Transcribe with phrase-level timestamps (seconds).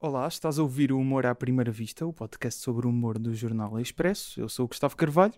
[0.00, 3.34] Olá, estás a ouvir o Humor à Primeira Vista, o podcast sobre o humor do
[3.34, 4.40] Jornal Expresso.
[4.40, 5.34] Eu sou o Gustavo Carvalho.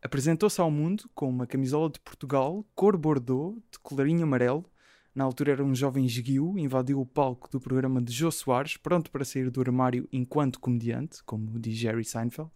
[0.00, 4.64] Apresentou-se ao mundo com uma camisola de Portugal, cor bordeaux, de colarinho amarelo.
[5.12, 9.10] Na altura era um jovem esguio, invadiu o palco do programa de Jô Soares, pronto
[9.10, 12.52] para sair do armário enquanto comediante, como diz Jerry Seinfeld.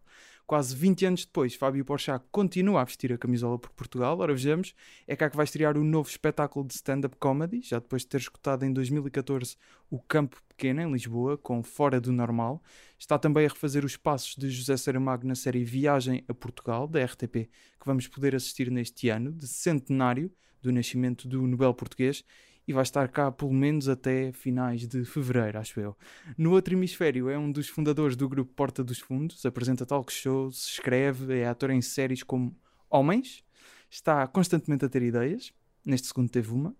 [0.49, 4.19] Quase 20 anos depois, Fábio Porchat continua a vestir a camisola por Portugal.
[4.19, 4.75] Ora, vejamos,
[5.07, 8.17] é cá que vai estrear o novo espetáculo de stand-up comedy, já depois de ter
[8.17, 9.59] escutado em 2014
[9.91, 12.63] o Campo Pequeno, em Lisboa, com Fora do Normal.
[12.99, 17.05] Está também a refazer os passos de José Saramago na série Viagem a Portugal, da
[17.05, 22.25] RTP, que vamos poder assistir neste ano, de centenário do nascimento do Nobel Português
[22.69, 25.97] e vai estar cá pelo menos até finais de fevereiro, acho eu.
[26.37, 30.69] No outro hemisfério é um dos fundadores do grupo Porta dos Fundos, apresenta talk shows,
[30.69, 32.55] escreve, é ator em séries como
[32.91, 33.43] Homens,
[33.91, 35.51] está constantemente a ter ideias.
[35.83, 36.77] Neste segundo teve uma,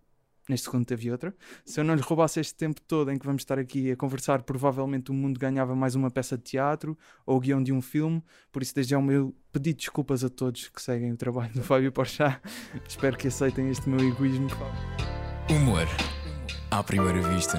[0.47, 1.35] neste segundo teve outra.
[1.65, 4.43] Se eu não lhe roubasse este tempo todo em que vamos estar aqui a conversar,
[4.43, 8.23] provavelmente o mundo ganhava mais uma peça de teatro ou o guião de um filme.
[8.53, 11.53] Por isso, desde já o meu pedido de desculpas a todos que seguem o trabalho
[11.55, 12.43] do Fábio Porchat.
[12.87, 14.49] Espero que aceitem este meu egoísmo.
[15.51, 15.89] Humor
[16.71, 17.57] à primeira vista.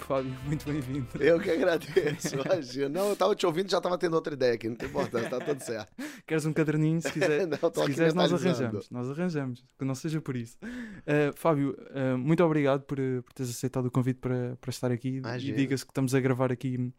[0.00, 1.08] Fábio, muito bem-vindo.
[1.18, 2.88] Eu que agradeço, imagina.
[2.90, 5.30] Não, eu tava te ouvindo e já tava tendo outra ideia aqui, não tem importância,
[5.30, 5.88] tá tudo certo.
[6.26, 7.00] Queres um caderninho?
[7.00, 8.90] Se, quiser, Não, se quiseres, nós arranjamos.
[8.90, 10.58] Nós arranjamos, que não seja por isso.
[10.62, 14.92] Uh, Fábio, uh, muito obrigado por, uh, por teres aceitado o convite para, para estar
[14.92, 15.16] aqui.
[15.16, 15.54] Imagina.
[15.54, 16.92] E diga-se que estamos a gravar aqui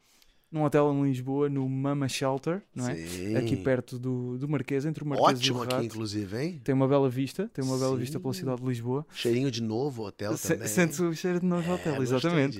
[0.51, 2.95] num hotel em Lisboa, no Mama Shelter, não é?
[2.95, 3.35] Sim.
[3.35, 5.85] Aqui perto do, do Marquês, entre o Marquês Ótimo e o aqui, Rato.
[5.85, 6.61] inclusive, hein?
[6.63, 7.99] Tem uma bela vista, tem uma bela Sim.
[8.01, 9.05] vista pela cidade de Lisboa.
[9.13, 10.67] Cheirinho de novo hotel Se- também.
[10.67, 12.59] Sente-se o cheiro de novo É, hotel, exatamente.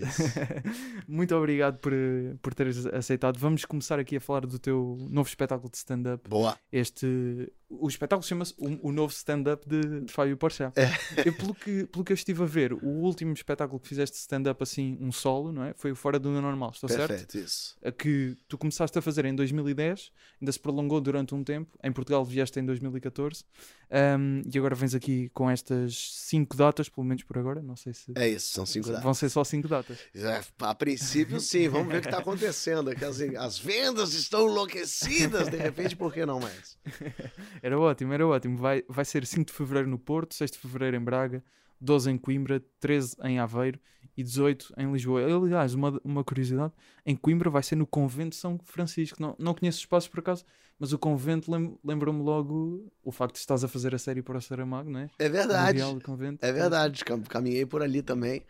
[1.07, 1.94] Muito obrigado por,
[2.41, 3.38] por teres aceitado.
[3.39, 6.29] Vamos começar aqui a falar do teu novo espetáculo de stand-up.
[6.29, 6.57] Boa.
[6.72, 10.73] Este, o espetáculo chama-se o, o Novo Stand-up de, de Fábio Porchat.
[10.79, 10.89] É.
[11.25, 14.61] Eu, pelo, que, pelo que eu estive a ver, o último espetáculo que fizeste stand-up
[14.63, 15.73] assim, um solo, não é?
[15.73, 17.09] Foi o Fora do Normal, estou certo?
[17.09, 17.77] Perfeito, isso.
[17.83, 20.11] A que tu começaste a fazer em 2010,
[20.41, 21.77] ainda se prolongou durante um tempo.
[21.83, 23.44] Em Portugal vieste em 2014
[23.90, 27.62] um, e agora vens aqui com estas cinco datas, pelo menos por agora.
[27.62, 29.03] Não sei se É isso, são cinco datas.
[29.03, 29.98] vão ser só cinco datas.
[30.14, 31.70] É, A princípio, sim.
[31.70, 32.94] Vamos ver o que está acontecendo.
[32.96, 35.48] Que as, as vendas estão enlouquecidas.
[35.50, 36.78] De repente, por que não mais?
[37.62, 38.58] Era ótimo, era ótimo.
[38.58, 41.44] Vai, vai ser 5 de fevereiro no Porto, 6 de fevereiro em Braga,
[41.80, 43.80] 12 em Coimbra, 13 em Aveiro
[44.16, 45.24] e 18 em Lisboa.
[45.24, 46.74] Aliás, uma, uma curiosidade:
[47.06, 49.22] em Coimbra vai ser no Convento de São Francisco.
[49.22, 50.44] Não, não conheço os espaços por acaso,
[50.79, 54.38] mas o convento lem- lembrou-me logo o facto de estás a fazer a série para
[54.38, 55.09] o Saramago, não é?
[55.19, 55.79] É verdade.
[56.03, 56.43] Convento.
[56.45, 57.03] É verdade.
[57.05, 58.43] cam- Caminhei por ali também.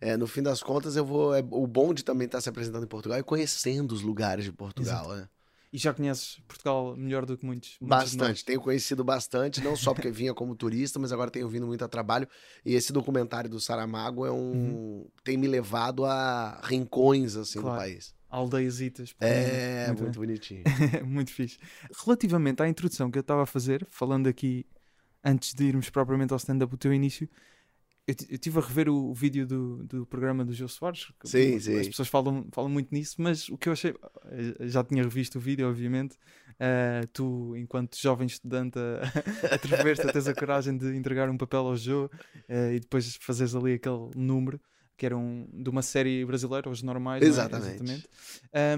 [0.00, 1.34] É, no fim das contas, eu vou.
[1.34, 4.52] É, o bom de também estar se apresentando em Portugal e conhecendo os lugares de
[4.52, 5.08] Portugal.
[5.14, 5.28] né?
[5.72, 7.76] E já conheces Portugal melhor do que muitos.
[7.80, 7.98] muitos.
[8.16, 11.82] Bastante, tenho conhecido bastante, não só porque vinha como turista, mas agora tenho vindo muito
[11.82, 12.28] a trabalho.
[12.62, 15.06] E esse documentário do Saramago é um.
[15.24, 17.64] tem me levado a rincões assim Uhum.
[17.64, 17.78] Claro.
[17.78, 18.14] do país.
[18.32, 19.14] Aldeiasitas.
[19.20, 20.62] É, Muito muito, bonitinho.
[21.06, 21.58] Muito fixe.
[22.04, 24.66] Relativamente à introdução que eu estava a fazer, falando aqui
[25.24, 27.28] antes de irmos propriamente ao stand-up, o teu início,
[28.08, 31.12] eu ti- eu estive a rever o, o vídeo do, do programa do Jô Soares.
[31.20, 31.84] que Sim, As sim.
[31.90, 33.94] pessoas falam, falam muito nisso, mas o que eu achei.
[34.26, 36.16] eh, Já tinha revisto o vídeo, obviamente.
[36.58, 39.02] eh, tu, enquanto jovem estudante, a,
[39.54, 42.10] atrever-te a teres a coragem de entregar um papel ao Jô
[42.48, 44.60] eh, e depois fazeres ali aquele número.
[45.02, 47.20] Que era um, de uma série brasileira, Os Normais.
[47.20, 47.28] não é?
[47.28, 48.08] Exatamente.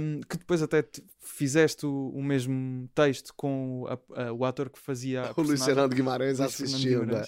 [0.01, 3.99] Um, que depois até te- fizeste o, o mesmo texto com o, a-
[4.29, 6.41] a- o ator que fazia O Luiz Fernando Guimarães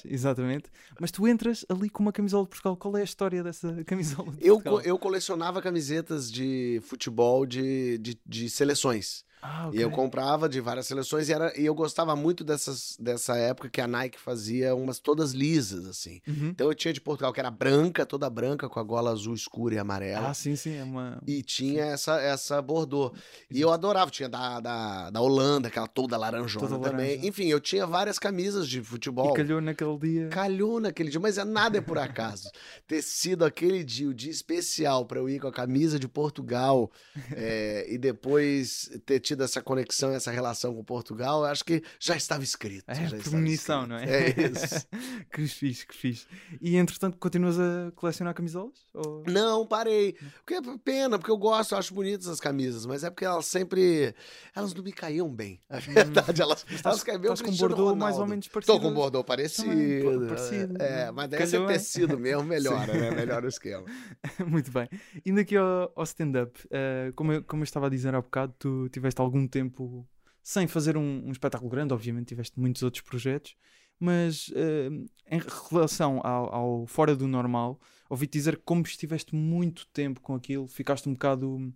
[0.06, 0.12] né?
[0.14, 0.70] Exatamente.
[0.98, 2.74] Mas tu entras ali com uma camisola de Portugal.
[2.74, 7.98] Qual é a história dessa camisola de Eu, co- eu colecionava camisetas de futebol de,
[7.98, 9.26] de, de seleções.
[9.42, 13.36] Ah, E eu comprava de várias seleções e, era, e eu gostava muito dessas, dessa
[13.36, 16.20] época que a Nike fazia umas todas lisas, assim.
[16.26, 16.48] Uhum.
[16.48, 19.74] Então eu tinha de Portugal, que era branca, toda branca, com a gola azul escura
[19.74, 20.30] e amarela.
[20.30, 20.74] Ah, sim, sim.
[20.76, 21.20] É uma...
[21.26, 23.12] E tinha essa, essa bordô.
[23.50, 24.10] E eu adorava.
[24.10, 27.08] Tinha da, da, da Holanda, aquela toda laranjona Toda também.
[27.10, 27.26] laranja.
[27.28, 29.32] Enfim, eu tinha várias camisas de futebol.
[29.32, 30.28] E calhou naquele dia.
[30.28, 32.50] Calhou naquele dia, mas é nada é por acaso.
[32.86, 36.90] Ter sido aquele dia, o dia especial para eu ir com a camisa de Portugal
[37.32, 42.16] é, e depois ter tido essa conexão, essa relação com Portugal, eu acho que já
[42.16, 42.84] estava escrito.
[42.88, 43.88] É, já premonição, escrito.
[43.88, 44.30] não é?
[44.30, 44.86] É isso.
[45.32, 46.26] que fixe, que fixe.
[46.60, 48.86] E entretanto, continuas a colecionar camisolas?
[48.94, 49.24] Ou...
[49.26, 50.14] Não, parei.
[50.44, 53.46] Porque é pena, porque eu gosto, eu acho bonitas as camisas, mas é porque elas
[53.46, 54.14] sempre.
[54.54, 55.60] Elas não me caíam bem.
[55.68, 57.32] A verdade, elas, elas caem bem.
[57.32, 58.30] Estás com bordô mais ou Ronaldo.
[58.30, 58.78] menos parecido.
[58.78, 59.68] Tô com bordô parecido.
[59.68, 60.82] Também, pô, parecido.
[60.82, 61.66] É, mas deve ser é?
[61.66, 63.10] tecido mesmo, melhora, né?
[63.10, 63.84] Melhora o esquema.
[64.46, 64.88] Muito bem.
[65.24, 68.54] Indo aqui ao, ao stand-up, eh, como, eu, como eu estava a dizer há bocado,
[68.58, 70.06] tu tiveste algum tempo
[70.42, 73.56] sem fazer um, um espetáculo grande, obviamente tiveste muitos outros projetos,
[73.98, 74.88] mas eh,
[75.30, 75.40] em
[75.70, 80.68] relação ao, ao fora do normal, ouvi-te dizer que como estiveste muito tempo com aquilo,
[80.68, 81.72] ficaste um bocado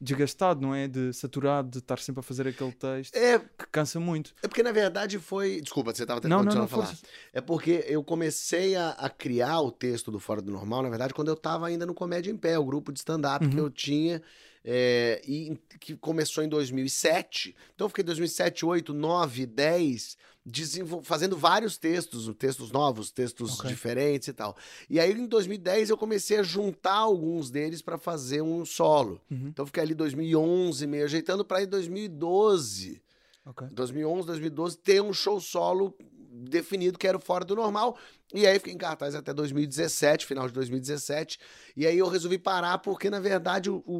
[0.00, 0.88] desgastado, não é?
[0.88, 4.34] De saturado, de estar sempre a fazer aquele texto, É, que cansa muito.
[4.42, 5.60] é porque na verdade foi.
[5.60, 6.86] Desculpa, você estava Não, não, não, a falar.
[6.86, 7.02] força.
[7.32, 11.14] É porque eu comecei a, a criar o texto do Fora do Normal, na verdade,
[11.14, 13.62] quando eu estava ainda no Comédia em Pé, o grupo de stand-up que Uhum.
[13.64, 14.20] eu tinha,
[14.64, 17.54] é, e que começou em 2007.
[17.74, 23.70] Então eu fiquei 2007, 8, 9, 10, desenvol- fazendo vários textos, textos novos, textos Ok.
[23.70, 24.56] diferentes e tal.
[24.90, 29.20] E aí em 2010 eu comecei a juntar alguns deles para fazer um solo.
[29.30, 29.48] Uhum.
[29.48, 33.00] Então eu fiquei ali 2011, meio ajeitando para ir 2012.
[33.44, 33.66] Ok.
[33.72, 35.96] 2011, 2012, ter um show solo
[36.34, 37.96] definido que era o Fora do Normal.
[38.32, 41.38] E aí fiquei em cartaz até 2017, final de 2017.
[41.76, 43.92] E aí eu resolvi parar porque, na verdade, o, o-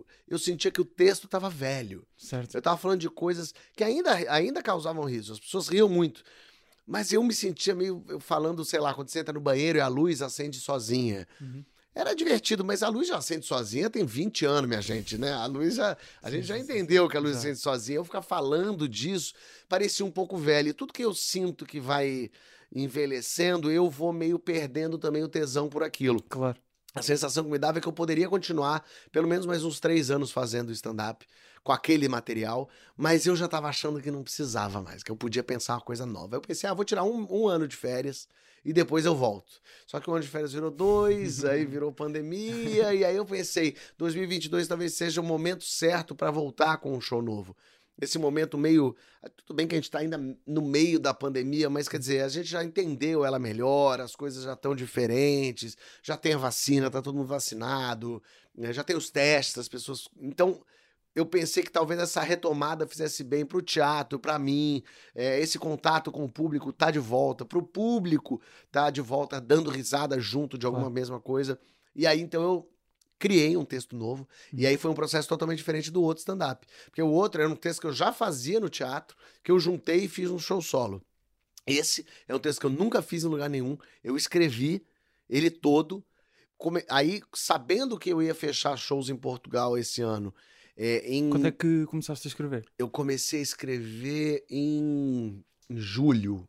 [0.00, 2.04] o- eu sentia que o texto estava velho.
[2.16, 2.54] Certo.
[2.56, 5.32] Eu tava falando de coisas que ainda, ainda causavam riso.
[5.34, 6.22] As pessoas riam muito.
[6.86, 9.88] Mas eu me sentia meio falando, sei lá, quando você entra no banheiro e a
[9.88, 11.26] luz acende sozinha.
[11.40, 11.64] Uhum.
[11.96, 15.32] Era divertido, mas a luz já acende sozinha tem 20 anos, minha gente, né?
[15.32, 15.96] A luz já.
[16.22, 17.96] A gente já entendeu que a luz acende sozinha.
[17.96, 19.32] Eu ficar falando disso
[19.66, 20.68] parecia um pouco velho.
[20.68, 22.30] E tudo que eu sinto que vai
[22.70, 26.22] envelhecendo, eu vou meio perdendo também o tesão por aquilo.
[26.28, 26.58] Claro.
[26.96, 28.82] A sensação que me dava é que eu poderia continuar
[29.12, 31.26] pelo menos mais uns três anos fazendo stand-up
[31.62, 35.44] com aquele material, mas eu já estava achando que não precisava mais, que eu podia
[35.44, 36.36] pensar uma coisa nova.
[36.36, 38.26] Eu pensei, ah, vou tirar um, um ano de férias
[38.64, 39.60] e depois eu volto.
[39.86, 43.76] Só que o ano de férias virou dois, aí virou pandemia, e aí eu pensei,
[43.98, 47.54] 2022 talvez seja o momento certo para voltar com um show novo.
[48.00, 48.94] Esse momento meio.
[49.22, 52.22] ah, Tudo bem que a gente está ainda no meio da pandemia, mas quer dizer,
[52.22, 56.90] a gente já entendeu ela melhor, as coisas já estão diferentes, já tem a vacina,
[56.90, 58.22] tá todo mundo vacinado,
[58.54, 60.08] né, já tem os testes, as pessoas.
[60.20, 60.60] Então,
[61.14, 64.82] eu pensei que talvez essa retomada fizesse bem pro teatro, para mim,
[65.14, 68.38] é, esse contato com o público tá de volta, pro público
[68.70, 70.94] tá de volta dando risada junto de alguma Claro.
[70.94, 71.58] mesma coisa.
[71.94, 72.70] E aí, então, eu
[73.18, 76.66] criei um texto novo, e aí foi um processo totalmente diferente do outro stand-up.
[76.86, 80.04] Porque o outro era um texto que eu já fazia no teatro, que eu juntei
[80.04, 81.02] e fiz um show solo.
[81.66, 83.76] Esse é um texto que eu nunca fiz em lugar nenhum.
[84.04, 84.84] Eu escrevi
[85.28, 86.04] ele todo.
[86.56, 90.32] Come- Aí, sabendo que eu ia fechar shows em Portugal esse ano,
[90.76, 91.28] é, em...
[91.30, 92.64] Quando é que começaste a escrever?
[92.78, 96.48] eu comecei a escrever em em julho.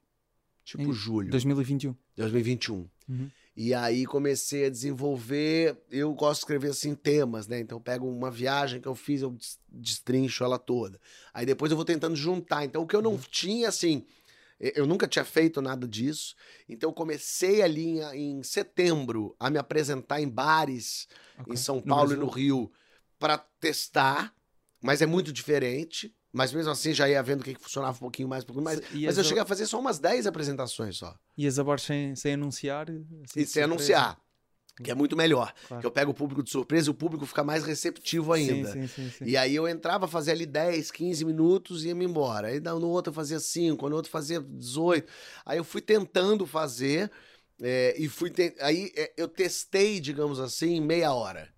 [0.63, 1.95] Tipo Em julho, 2021.
[2.17, 2.87] 2021.
[3.09, 3.31] Uhum.
[3.59, 5.75] E aí comecei a desenvolver.
[5.89, 7.59] Eu gosto de escrever assim temas, né?
[7.59, 11.01] Então eu pego uma viagem que eu fiz, eu des- destrincho ela toda.
[11.33, 12.63] Aí depois eu vou tentando juntar.
[12.65, 14.05] Então o que eu não tinha, assim.
[14.59, 16.35] Eu nunca tinha feito nada disso.
[16.69, 21.07] Então eu comecei ali em, em setembro a me apresentar em bares
[21.39, 21.53] Ok.
[21.53, 22.23] em São No Paulo Brasil?
[22.23, 22.71] e no Rio
[23.19, 24.33] para testar,
[24.81, 26.15] mas é muito diferente.
[26.37, 28.63] Mas mesmo assim já ia vendo o que que funcionava um pouquinho mais, um pouquinho
[28.63, 28.79] mais.
[28.93, 31.17] E Mas as eu cheguei a fazer só umas 10 apresentações só.
[31.35, 32.87] E as abortes sem, sem anunciar?
[32.91, 33.63] assim, E sem surpresa?
[33.65, 34.21] anunciar.
[34.83, 35.51] Que é muito melhor.
[35.67, 35.81] Claro.
[35.81, 38.71] Que eu pego o público de surpresa e o público fica mais receptivo ainda.
[38.71, 39.25] Sim, sim, sim.
[39.25, 42.49] E aí eu entrava, fazia ali 10, 15 minutos e ia me embora.
[42.49, 45.11] Aí no outro eu fazia 5, no outro fazia 18.
[45.43, 47.09] Aí eu fui tentando fazer
[47.59, 48.29] é, e fui.
[48.29, 51.49] te- Aí é, eu testei, digamos assim, meia hora.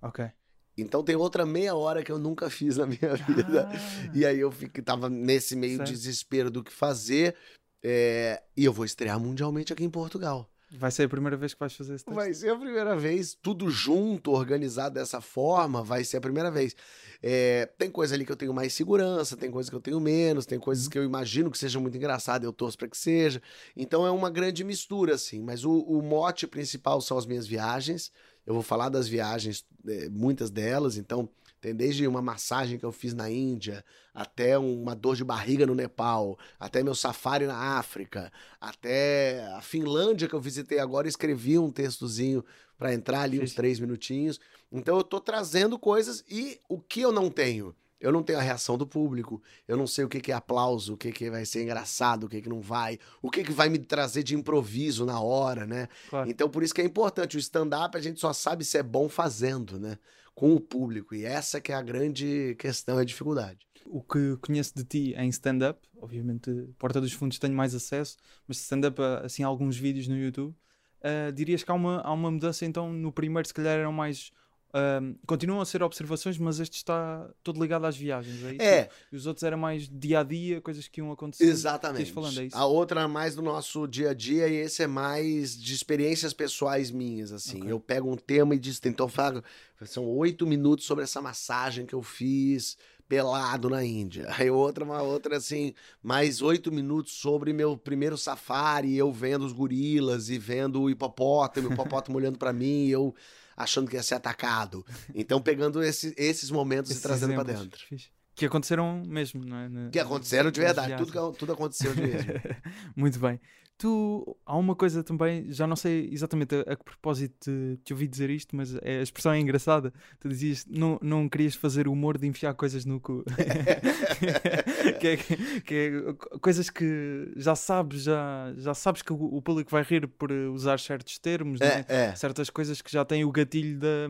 [0.00, 0.30] Ok.
[0.80, 3.68] Então tem outra meia hora que eu nunca fiz na minha vida.
[3.72, 5.88] Ah, E aí eu fiquei, tava nesse meio Certo.
[5.90, 7.34] desespero do que fazer.
[7.82, 10.48] é, e eu vou estrear mundialmente aqui em Portugal.
[10.70, 12.14] Vai ser a primeira vez que vais fazer esse texto?
[12.14, 16.76] Vai ser a primeira vez, tudo junto, organizado dessa forma, vai ser a primeira vez.
[17.22, 20.44] É, tem coisa ali que eu tenho mais segurança, tem coisa que eu tenho menos,
[20.44, 23.40] tem coisas que eu imagino que sejam muito engraçadas, eu torço para que seja.
[23.74, 25.40] Então é uma grande mistura, assim.
[25.40, 28.12] Mas o, o mote principal são as minhas viagens.
[28.48, 30.96] Eu vou falar das viagens, é, muitas delas.
[30.96, 31.28] Então,
[31.60, 35.74] tem desde uma massagem que eu fiz na Índia, até uma dor de barriga no
[35.74, 41.70] Nepal, até meu safari na África, até a Finlândia que eu visitei agora, escrevi um
[41.70, 42.42] textozinho
[42.78, 44.40] para entrar ali uns três minutinhos.
[44.72, 47.76] Então eu tô trazendo coisas e o que eu não tenho?
[48.00, 50.94] Eu não tenho a reação do público, eu não sei o que, que é aplauso,
[50.94, 53.68] o que, que vai ser engraçado, o que, que não vai, o que, que vai
[53.68, 55.88] me trazer de improviso na hora, né?
[56.08, 56.30] Claro.
[56.30, 57.36] Então, por isso que é importante.
[57.36, 59.98] O stand-up a gente só sabe se é bom fazendo, né?
[60.34, 61.14] Com o público.
[61.14, 63.58] E essa que é a grande questão, a dificuldade.
[63.86, 68.58] O que conheço de ti em stand-up, obviamente, Porta dos Fundos tenho mais acesso, mas
[68.58, 70.54] stand-up, ah, assim, alguns vídeos no YouTube,
[71.02, 74.30] ah, dirias que há uma, há uma mudança, então, no primeiro, se calhar, eram mais.
[74.78, 78.62] Ah, continuam a ser observações, mas este está todo ligado às viagens, é isso?
[78.62, 81.44] É, E os outros eram mais dia a dia, coisas que iam acontecer.
[81.44, 82.12] exatamente.
[82.12, 82.48] Falando, é?
[82.52, 86.32] A outra é mais do nosso dia a dia e esse é mais de experiências
[86.32, 87.58] pessoais minhas, assim.
[87.58, 87.72] Ok.
[87.72, 89.42] Eu pego um tema e diz, então falo,
[89.84, 92.76] são oito minutos sobre essa massagem que eu fiz
[93.08, 94.26] pelado na Índia.
[94.38, 99.52] Aí outra, uma outra assim, mais oito minutos sobre meu primeiro safari, eu vendo os
[99.52, 103.14] gorilas e vendo o hipopótamo, o hipopótamo olhando para mim, eu
[103.58, 104.86] achando que ia ser atacado.
[105.14, 107.80] Então pegando esse, esses momentos Esses e trazendo para dentro.
[107.86, 108.08] Fixe.
[108.34, 109.90] Que aconteceram mesmo, não é?
[109.90, 112.32] Que aconteceram de verdade, tudo, tudo aconteceu de mesmo.
[112.94, 113.40] Muito bem.
[113.78, 117.92] Tu, há uma coisa também, já não sei exatamente a, a que propósito te, te
[117.92, 119.92] ouvi dizer isto, mas é- a expressão é engraçada.
[120.18, 123.24] Tu dizias não, não querias fazer o humor de enfiar coisas no cu.
[125.00, 125.16] que, é,
[125.60, 130.08] que é coisas que já sabes, já, já sabes que o, o público vai rir
[130.08, 131.84] por usar certos termos, né?
[131.88, 132.14] É, é.
[132.16, 134.08] certas coisas que já têm o gatilho da,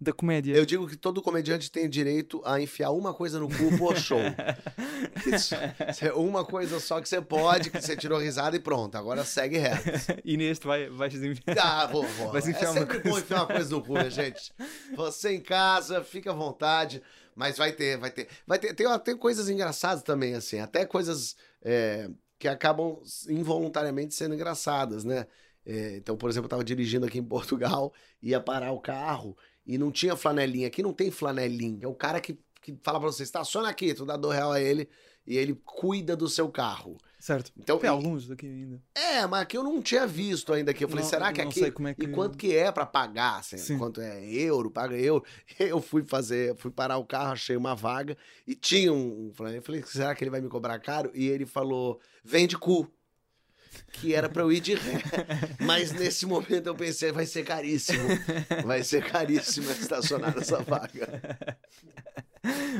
[0.00, 0.56] da comédia.
[0.56, 4.18] Eu digo que todo comediante tem direito a enfiar uma coisa no cu por show.
[5.26, 5.54] Isso.
[6.02, 8.96] É uma coisa só que você pode, que você tirou risada e pronto.
[8.96, 9.84] Agora segue reto.
[10.24, 11.58] e neste vai, vais enfiar.
[11.58, 12.32] Ah, vou, vou.
[12.32, 13.20] Vai se é enfiar uma sempre bom coisa.
[13.20, 14.52] enfiar uma coisa no cu, né, gente?
[14.96, 17.02] Você em casa, fica à vontade.
[17.36, 18.28] Mas vai ter, vai ter.
[18.46, 20.60] Vai ter, tem, tem coisas engraçadas também, assim.
[20.60, 25.26] Até coisas é, que acabam involuntariamente sendo engraçadas, né?
[25.64, 27.92] É, então, por exemplo, eu tava dirigindo aqui em Portugal,
[28.22, 29.36] ia parar o carro
[29.72, 30.66] e não tinha flanelinha.
[30.66, 31.84] Aqui não tem flanelinha.
[31.84, 34.60] É o cara que, que fala pra você, estaciona aqui, tu dá dois real a
[34.60, 34.88] ele
[35.26, 36.98] e ele cuida do seu carro.
[37.20, 37.52] Certo.
[37.56, 38.82] Então, Tem e- alguns daqui ainda.
[38.94, 40.82] é, mas que eu não tinha visto ainda aqui.
[40.82, 41.60] Eu falei, Não- será que não aqui.
[41.60, 43.38] sei como é que- E quanto que é pra pagar?
[43.40, 43.76] Assim, Sim.
[43.78, 45.22] quanto é euro, paga euro.
[45.58, 49.30] Eu fui fazer, fui parar o carro, achei uma vaga e tinha um.
[49.54, 51.10] Eu falei, será que ele vai me cobrar caro?
[51.14, 52.90] E ele falou, vende cu.
[53.92, 55.02] Que era pra eu ir de ré.
[55.60, 58.02] Mas nesse momento eu pensei, vai ser caríssimo.
[58.64, 61.38] Vai ser caríssimo estacionar nessa vaga.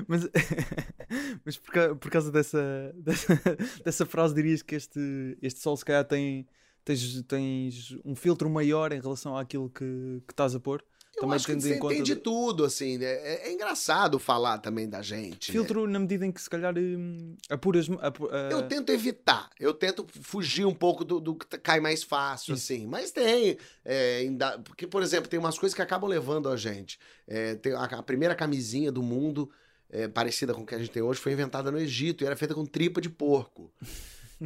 [0.08, 0.28] Mas,
[1.44, 3.40] mas por, por causa dessa, dessa,
[3.84, 6.46] dessa frase, dirias que este, este sol, se calhar, tem,
[6.84, 10.82] tens, tens um filtro maior em relação àquilo que, que estás a pôr?
[11.16, 12.96] Eu Também acho que você em conta tem de tudo, assim.
[12.96, 13.04] né?
[13.06, 15.50] É, é engraçado falar também da gente.
[15.50, 15.52] né?
[15.52, 17.88] Filtro na medida em que, se calhar, hum, apuras.
[18.00, 22.02] apu- ah, Eu tento evitar, eu tento fugir um pouco do, do que cai mais
[22.02, 22.72] fácil, Isso.
[22.72, 22.86] assim.
[22.86, 26.98] Mas tem, é, ainda- porque, por exemplo, tem umas coisas que acabam levando a gente.
[27.26, 29.50] É, tem a, a primeira camisinha do mundo,
[29.90, 32.36] é, parecida com o que a gente tem hoje, foi inventada no Egito e era
[32.36, 33.70] feita com tripa de porco.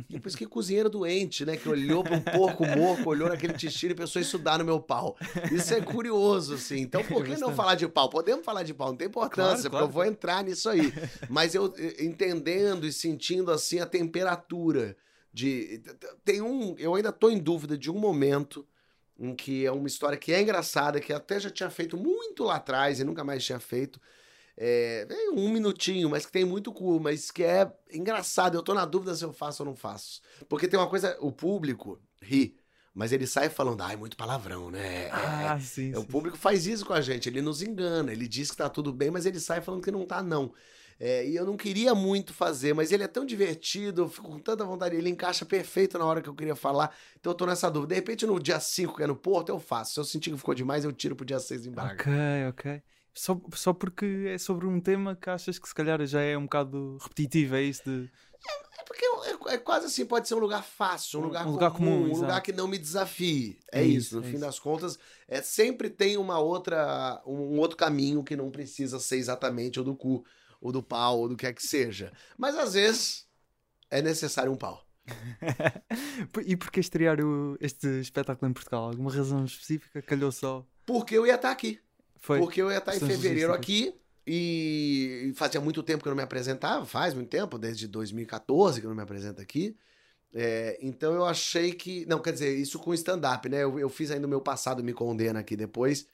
[0.09, 1.57] E Por isso que cozinheiro doente, né?
[1.57, 4.81] Que olhou para um porco morto, olhou naquele tixiro e pensou isso dá no meu
[4.81, 5.17] pau.
[5.53, 6.81] Isso é curioso, assim.
[6.81, 8.09] Então, por que não falar de pau?
[8.09, 9.87] Podemos falar de pau, não tem importância, Claro, porque claro.
[9.87, 10.93] eu vou entrar nisso aí.
[11.29, 14.97] Mas eu eh, entendendo e sentindo, assim, a temperatura
[15.33, 15.83] de...
[16.25, 16.75] Tem um...
[16.79, 18.67] Eu ainda tô em dúvida de um momento
[19.19, 22.57] em que é uma história que é engraçada, que até já tinha feito muito lá
[22.57, 24.01] atrás e nunca mais tinha feito.
[24.57, 28.57] É, é um minutinho, mas que tem muito cu, mas que é engraçado.
[28.57, 30.21] Eu tô na dúvida se eu faço ou não faço.
[30.49, 32.57] Porque tem uma coisa, o público ri,
[32.95, 35.07] mas ele sai falando, ai, muito palavrão, né?
[35.07, 36.07] É, Ah, sim, é, o sim.
[36.07, 39.11] público faz isso com a gente, ele nos engana, ele diz que tá tudo bem,
[39.11, 40.53] mas ele sai falando que não tá, não.
[41.01, 44.39] É, e eu não queria muito fazer, mas ele é tão divertido, eu fico com
[44.39, 47.69] tanta vontade, ele encaixa perfeito na hora que eu queria falar, então eu tô nessa
[47.69, 47.95] dúvida.
[47.95, 49.95] De repente, no dia 5, que é no Porto, eu faço.
[49.95, 51.95] Se eu sentir que ficou demais, eu tiro pro dia 6 em Braga.
[51.95, 52.13] Ok,
[52.49, 52.83] ok.
[53.15, 56.43] Só, só porque é sobre um tema que achas que se calhar já é um
[56.45, 58.11] bocado repetitivo, é isso de.
[58.79, 61.45] É porque é, é quase assim, pode ser um lugar fácil, um Um- lugar um
[61.45, 63.59] comum, lugar comum, um lugar que não me desafie.
[63.73, 64.41] É, É isso, no é fim isso.
[64.45, 69.79] das contas, é sempre tem uma outra, um outro caminho que não precisa ser exatamente
[69.81, 70.25] o do cu,
[70.61, 72.13] ou do pau, ou do que é que seja.
[72.37, 73.27] Mas às vezes
[73.91, 74.85] é necessário um pau.
[76.45, 78.85] e porquê estrear o- este espetáculo em Portugal?
[78.89, 80.03] Alguma razão específica?
[80.03, 80.67] Calhou só?
[80.85, 81.81] Porque eu ia estar aqui.
[82.25, 82.39] Foi.
[82.39, 83.89] Porque eu ia estar em Questões fevereiro logísticas.
[83.93, 88.81] aqui e fazia muito tempo que eu não me apresentava, faz muito tempo, desde 2014
[88.81, 89.77] que eu não me apresento aqui.
[90.33, 92.07] É, então eu achei que.
[92.07, 93.63] Não, quer dizer, isso com stand-up, né?
[93.63, 96.07] Eu, eu fiz ainda o meu passado Me Condena aqui depois,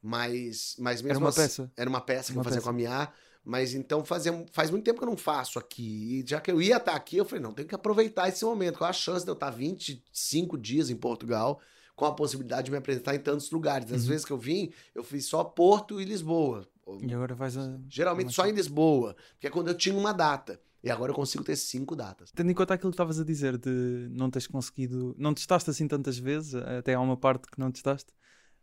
[0.00, 1.72] mas, mas mesmo Era uma assim- peça.
[1.76, 2.64] Era uma peça que Uma eu fazia peça.
[2.64, 3.08] com a Mia,
[3.44, 6.20] mas então fazia, faz muito tempo que eu não faço aqui.
[6.20, 8.78] E já que eu ia estar aqui, eu falei, não, tenho que aproveitar esse momento.
[8.78, 11.60] Qual a chance de eu estar 25 dias em Portugal
[11.96, 13.90] com a possibilidade de me apresentar em tantos lugares?
[13.90, 14.08] Às Uhum.
[14.10, 16.68] vezes que eu vim, eu fiz só Porto e Lisboa.
[17.02, 17.76] E agora vais a.
[17.88, 20.60] Geralmente só em Lisboa, que é quando eu tinha uma data.
[20.84, 22.30] E agora eu consigo ter cinco datas.
[22.30, 25.88] Tendo em conta aquilo que estavas a dizer de não teres conseguido, não testaste assim
[25.88, 28.12] tantas vezes, até há uma parte que não testaste,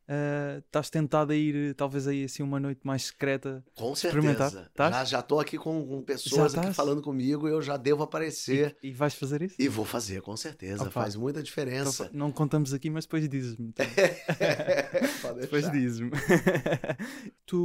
[0.07, 4.89] ah, estás tentado a ir talvez aí assim uma noite mais secreta Com Experimentar, certeza.
[4.91, 8.75] Já, já tô aqui com, com pessoas aqui falando comigo e eu já devo aparecer.
[8.83, 9.55] e, e vais fazer isso?
[9.60, 10.83] E vou fazer, com certeza.
[10.83, 10.91] Opa.
[10.91, 12.10] Faz muita Então, diferença.
[12.13, 13.74] não contamos aqui, mas depois dizes-me.
[15.22, 16.12] Pode Depois dizes-me.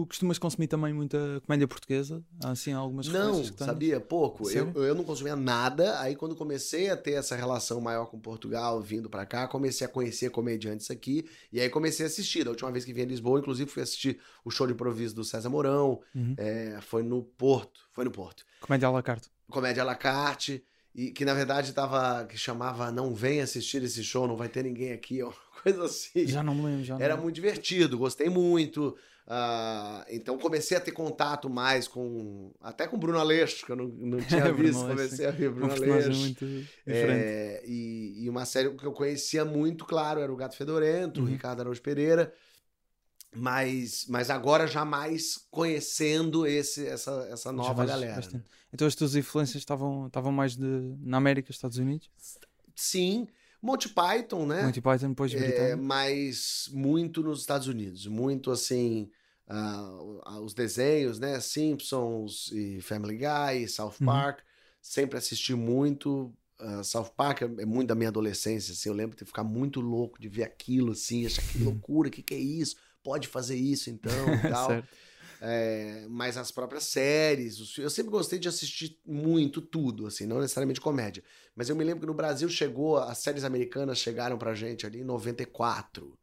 [0.09, 2.25] Tu costumas consumir também muita comédia portuguesa?
[2.43, 4.00] Há assim algumas Não, sabia?
[4.00, 4.49] Pouco.
[4.50, 6.00] Eu, eu não consumia nada.
[6.00, 9.91] Aí, quando comecei a ter essa relação maior com Portugal, vindo pra cá, comecei a
[9.91, 11.29] conhecer comediantes aqui.
[11.53, 12.43] E aí comecei a assistir.
[12.43, 15.25] Da última vez que vim a Lisboa, inclusive, fui assistir o show de improviso do
[15.25, 16.00] César Mourão.
[16.15, 16.35] Uhum.
[16.38, 17.81] É, foi no Porto.
[17.93, 18.47] Foi no Porto.
[18.62, 19.29] Comédia à la carte.
[19.50, 20.65] Comédia à la carte.
[20.95, 22.25] E que na verdade tava.
[22.25, 25.31] que chamava Não Vem assistir esse show, não vai ter ninguém aqui, ó.
[25.62, 26.27] Coisa assim.
[26.27, 26.85] Já não me lembro.
[26.85, 28.97] Já não Era me muito divertido, gostei muito.
[29.31, 32.51] Ah, então comecei a ter contato mais com.
[32.63, 34.87] Até com o Bruno Aleixo, que eu não, não tinha Bruno visto.
[34.87, 36.35] Comecei a ver Bruno Aleixo.
[36.87, 41.25] É, e, e uma série que eu conhecia muito, claro, era o Gato Fedorento, o
[41.25, 41.29] Uhum.
[41.31, 42.33] Ricardo Araújo Pereira.
[43.37, 48.17] Mas, mas agora já mais conhecendo esse, essa, essa nova galera.
[48.17, 48.45] bastante.
[48.73, 50.65] Então as tuas influências estavam, estavam mais de,
[51.03, 52.09] na América, Estados Unidos?
[52.75, 53.29] Sim,
[53.61, 54.63] Monty Python, né?
[54.65, 55.83] Monty Python, depois É, britânico.
[55.83, 59.11] mas muito nos Estados Unidos, muito assim,
[59.49, 61.40] ah, os desenhos, né?
[61.40, 64.07] Simpsons e Family Guy, South Uhum.
[64.07, 64.40] Park,
[64.81, 66.33] sempre assisti muito.
[66.59, 69.81] ah, South Park é é muito da minha adolescência, assim, eu lembro de ficar muito
[69.81, 72.76] louco de ver aquilo, assim, achar que loucura, o que, que é isso?
[73.02, 74.83] Pode fazer isso então e tal.
[74.83, 74.99] certo.
[75.40, 80.81] É, mas as próprias séries, eu sempre gostei de assistir muito tudo, assim, não necessariamente
[80.81, 81.23] comédia.
[81.55, 85.00] Mas eu me lembro que no Brasil chegou, as séries americanas chegaram pra gente ali
[85.00, 86.18] em 94.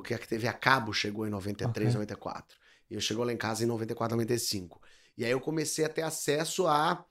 [0.00, 1.94] Porque a TV a cabo chegou em 93, Ok.
[1.94, 2.56] 94.
[2.90, 4.80] E eu chegou lá em casa em 94, 95.
[5.16, 7.04] E aí eu comecei a ter acesso a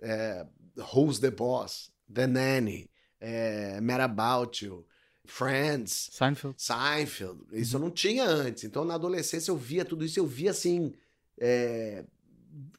[0.00, 0.46] é,
[0.94, 4.86] Who's the Boss, The Nanny, é, Mad About You,
[5.24, 6.54] Friends, Seinfeld.
[6.60, 7.40] Seinfeld.
[7.52, 7.82] Isso Uhum.
[7.82, 8.64] eu não tinha antes.
[8.64, 10.18] Então, na adolescência, eu via tudo isso.
[10.18, 10.92] Eu via, assim,
[11.38, 12.04] é,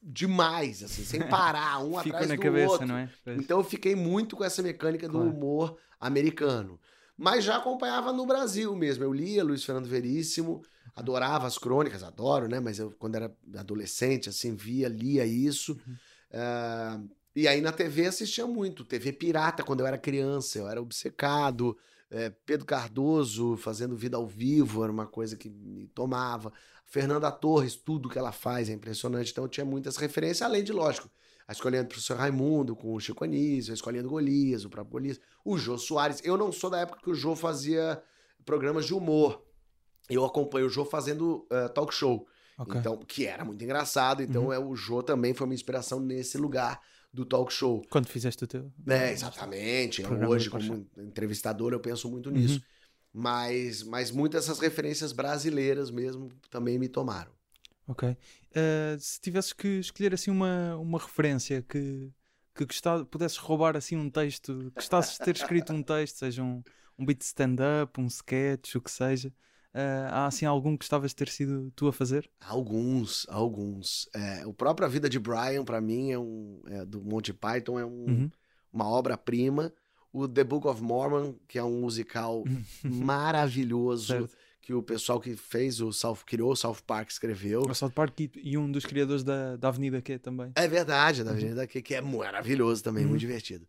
[0.02, 2.86] demais, assim, sem parar, um atrás na do cabeça, outro.
[2.86, 3.10] não é?
[3.26, 5.30] Então, eu fiquei muito com essa mecânica do Claro.
[5.30, 6.80] humor americano.
[7.20, 9.04] Mas já acompanhava no Brasil mesmo.
[9.04, 10.62] Eu lia Luiz Fernando Veríssimo,
[10.96, 12.60] adorava as crônicas, adoro, né?
[12.60, 15.78] Mas eu, quando era adolescente, assim, via, lia isso.
[15.86, 15.96] Uhum.
[16.32, 16.98] Ah,
[17.36, 18.86] e aí na TV assistia muito.
[18.86, 21.76] TV Pirata, quando eu era criança, eu era obcecado.
[22.10, 26.50] É, Pedro Cardoso fazendo vida ao vivo era uma coisa que me tomava.
[26.86, 29.30] Fernanda Torres, tudo que ela faz é impressionante.
[29.30, 31.10] Então eu tinha muitas referências, além de, lógico,
[31.50, 34.92] a escolinha do professor Raimundo com o Chico Anísio, a escolinha do Golias, o próprio
[34.92, 36.20] Golias, o Jô Soares.
[36.22, 38.00] Eu não sou da época que o Jô fazia
[38.44, 39.44] programas de humor.
[40.08, 42.24] Eu acompanho o Jô fazendo eh, talk show.
[42.56, 42.78] Ok.
[42.78, 44.22] Então, que era muito engraçado.
[44.22, 44.52] Então, Uhum.
[44.52, 46.80] é, o Jô também foi uma inspiração nesse lugar
[47.12, 47.82] do talk show.
[47.90, 48.70] Quando fizeste o teu?
[48.86, 50.04] É, exatamente.
[50.06, 52.36] Hoje, como entrevistador, eu penso muito Uhum.
[52.36, 52.62] nisso.
[53.12, 57.32] Mas, mas muitas dessas referências brasileiras mesmo também me tomaram.
[57.90, 58.16] Ok.
[58.54, 62.10] Eh, se tivesses que escolher assim uma, uma referência que,
[62.54, 66.62] que gostava, pudesses roubar assim um texto, gostasses de ter escrito um texto, seja um,
[66.96, 69.32] um beat stand-up, um sketch, o que seja,
[69.74, 72.30] eh, há assim algum que gostavas de ter sido tu a fazer?
[72.40, 74.08] Alguns, alguns.
[74.14, 77.78] É, o próprio A Vida de Brian, pra mim, é um é, do Monty Python,
[77.78, 78.30] é um- Uhum.
[78.72, 79.72] uma obra-prima.
[80.12, 82.42] O The Book of Mormon, que é um musical
[82.84, 84.36] maravilhoso, Certo.
[84.60, 87.62] Que o pessoal que fez o South, criou o South Park escreveu.
[87.62, 90.52] O South Park e, e um dos criadores da, da Avenida Q também.
[90.54, 93.10] É verdade, da Avenida que, que é maravilhoso também, Uhum.
[93.10, 93.66] muito divertido.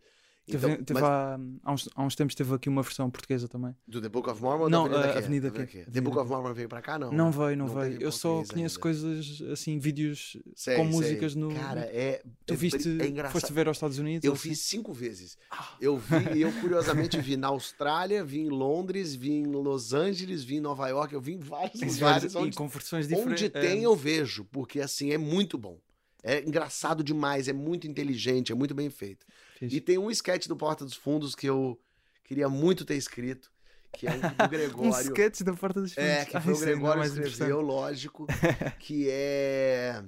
[0.52, 3.48] Teve, Então, teve mas- há, há, uns, há uns tempos teve aqui uma versão portuguesa
[3.48, 3.76] também.
[3.88, 5.18] do The Book of Mormon Não, da Avenida a?
[5.18, 5.72] Avenida Da Q.
[5.72, 7.12] The Avenida Book of Mormon veio pra cá, não?
[7.12, 7.92] Não, veio, não, Não veio.
[7.94, 8.80] teve Eu só conheço ainda.
[8.80, 10.92] coisas assim, vídeos Sei, com sei.
[10.92, 11.54] músicas no.
[11.54, 12.22] Cara, é.
[12.46, 13.34] Tu é, viste, é engraçado.
[13.40, 14.24] foste ver aos Estados Unidos?
[14.26, 14.50] Eu assim?
[14.50, 15.38] fiz cinco vezes.
[15.50, 15.70] Ah.
[15.80, 20.56] Eu vi, eu curiosamente vi na Austrália, vi em Londres, vi em Los Angeles, vi
[20.58, 23.44] em Nova York, eu vi em vários lugares onde, com versões diferentes.
[23.44, 25.78] onde tem eu vejo, porque assim é muito bom.
[26.24, 29.26] É engraçado demais, é muito inteligente, é muito bem feito.
[29.62, 29.74] Fiz.
[29.74, 31.80] E tem um sketch do Porta dos Fundos que eu
[32.24, 33.52] queria muito ter escrito,
[33.94, 35.08] que é um do Um Gregório.
[35.08, 36.10] sketch da Porta dos Fundos.
[36.10, 38.26] É, que Ah, foi o ainda é Gregório mais escreveu, lógico,
[38.80, 40.04] que é...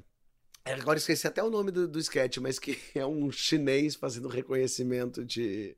[0.65, 4.27] é, Agora esqueci até o nome do, do sketch, mas que é um chinês fazendo
[4.27, 5.75] reconhecimento de,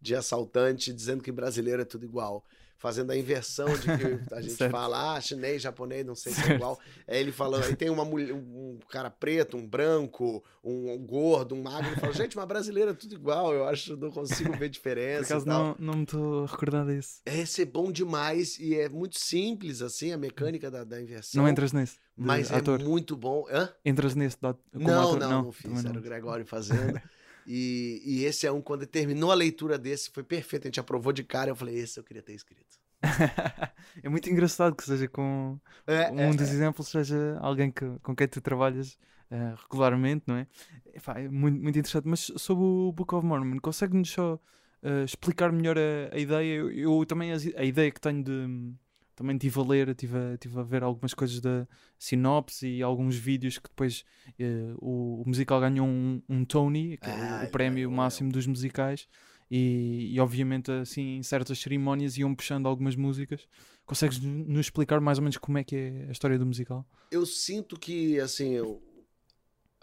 [0.00, 2.44] de assaltante, dizendo que brasileiro é tudo igual.
[2.78, 3.88] Fazendo a inversão de que
[4.34, 4.70] a gente Certo.
[4.70, 6.78] fala, ah, chinês, japonês, não sei se é igual.
[7.08, 11.56] É ele falando, aí tem uma mulher, um cara preto, um branco, um, um gordo,
[11.56, 14.58] um magro, ele fala, gente, mas brasileiro é tudo igual, eu acho, não consigo ver
[14.58, 15.24] Por diferença.
[15.24, 15.64] acaso e tal.
[15.64, 17.20] não, não me estou a recordar disso.
[17.26, 21.42] Esse é bom demais e é muito simples, assim, a mecânica da, da inversão.
[21.42, 22.80] Não entras de Mas ator?
[22.80, 23.44] é muito bom.
[23.50, 23.72] Hã?
[23.84, 25.20] Entras nesse como Não, ator?
[25.20, 25.62] não, não, fiz.
[25.64, 26.00] também Era não.
[26.00, 27.00] o Gregório fazendo.
[27.48, 30.64] e, e esse é um, quando terminou a leitura desse, foi perfeito.
[30.64, 31.50] A gente aprovou de cara.
[31.50, 32.78] Eu falei, esse eu queria ter escrito.
[34.02, 36.52] é muito engraçado que seja com É, um é, dos é.
[36.52, 38.98] exemplos seja alguém que, com quem tu trabalhas
[39.30, 40.46] eh, regularmente, não é?
[40.94, 42.06] Epá, é muito, muito interessante.
[42.08, 44.38] Mas sobre o Book of Mormon, consegue-nos só
[44.82, 46.54] eh, explicar melhor a, a ideia?
[46.56, 48.74] Eu, eu também as- a ideia que tenho de
[49.18, 51.66] também estive a ler, estive a, tive a ver algumas coisas da
[51.98, 54.04] sinopse e alguns vídeos que depois
[54.38, 57.92] eh, o, o musical ganhou um, um Tony, que é o- Ah, o prémio ganhou,
[57.92, 59.08] máximo dos musicais.
[59.50, 63.48] E, e, obviamente assim em certas cerimónias iam puxando algumas músicas
[63.86, 66.86] consegues nos explicar mais ou menos como é que é a história do musical?
[67.10, 68.82] Eu sinto que, assim, eu-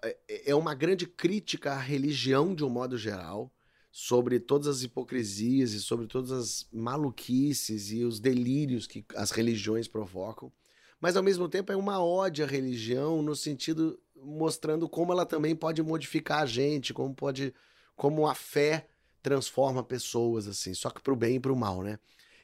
[0.03, 3.51] é- é uma grande crítica à religião de um modo geral,
[3.97, 9.87] sobre todas as hipocrisias e sobre todas as maluquices e os delírios que as religiões
[9.87, 10.51] provocam.
[10.99, 15.55] Mas, ao mesmo tempo, é uma ode à religião no sentido mostrando como ela também
[15.55, 17.53] pode modificar a gente, como pode,
[17.95, 18.89] como a fé
[19.23, 21.97] transforma pessoas, assim, só que pro bem e pro mal, né?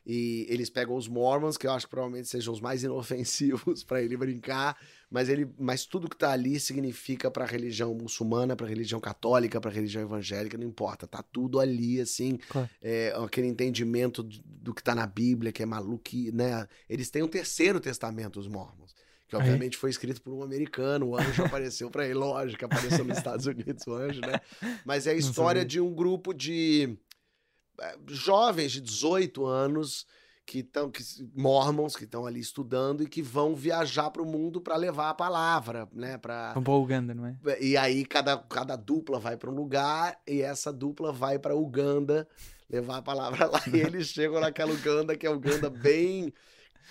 [0.05, 4.01] E eles pegam os Mormons, que eu acho que provavelmente sejam os mais inofensivos para
[4.01, 4.75] ele brincar,
[5.09, 8.99] mas ele, mas tudo que tá ali significa para a religião muçulmana, para a religião
[8.99, 12.69] católica, para a religião evangélica, não importa, tá tudo ali assim, Claro.
[12.81, 16.67] é, aquele entendimento do, que tá na Bíblia, que é maluco, né?
[16.89, 18.95] Eles têm um terceiro testamento, os Mormons.
[19.27, 23.17] Que obviamente foi escrito por um americano, o anjo apareceu para ele, lógico, apareceu nos
[23.17, 24.41] Estados Unidos o anjo, né?
[24.83, 26.97] Mas é a história de um grupo de
[28.07, 30.05] jovens de 18 anos
[30.45, 31.03] que estão que
[31.35, 35.13] mormons que estão ali estudando e que vão viajar para o mundo para levar a
[35.13, 37.37] palavra, né, para Uganda, não é?
[37.61, 42.27] e aí cada, cada dupla vai para um lugar e essa dupla vai para Uganda
[42.69, 46.33] levar a palavra lá e eles chegam naquela Uganda que é Uganda bem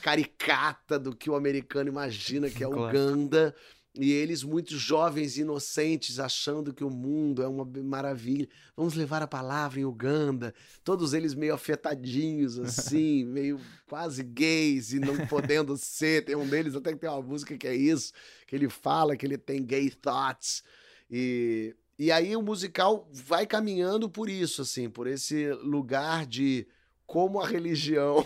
[0.02, 2.88] caricata do que o americano imagina que é Claro.
[2.88, 3.54] Uganda
[3.94, 8.48] e eles muito jovens inocentes achando que o mundo é uma maravilha.
[8.76, 10.54] Vamos levar a palavra em Uganda.
[10.84, 16.24] Todos eles meio afetadinhos assim meio quase gays e não podendo ser.
[16.24, 18.12] Tem um deles até que tem uma música que é isso
[18.46, 20.64] que ele fala que ele tem gay thoughts.
[21.10, 26.66] E, e aí o musical vai caminhando por isso, assim, por esse lugar de
[27.06, 28.24] como a religião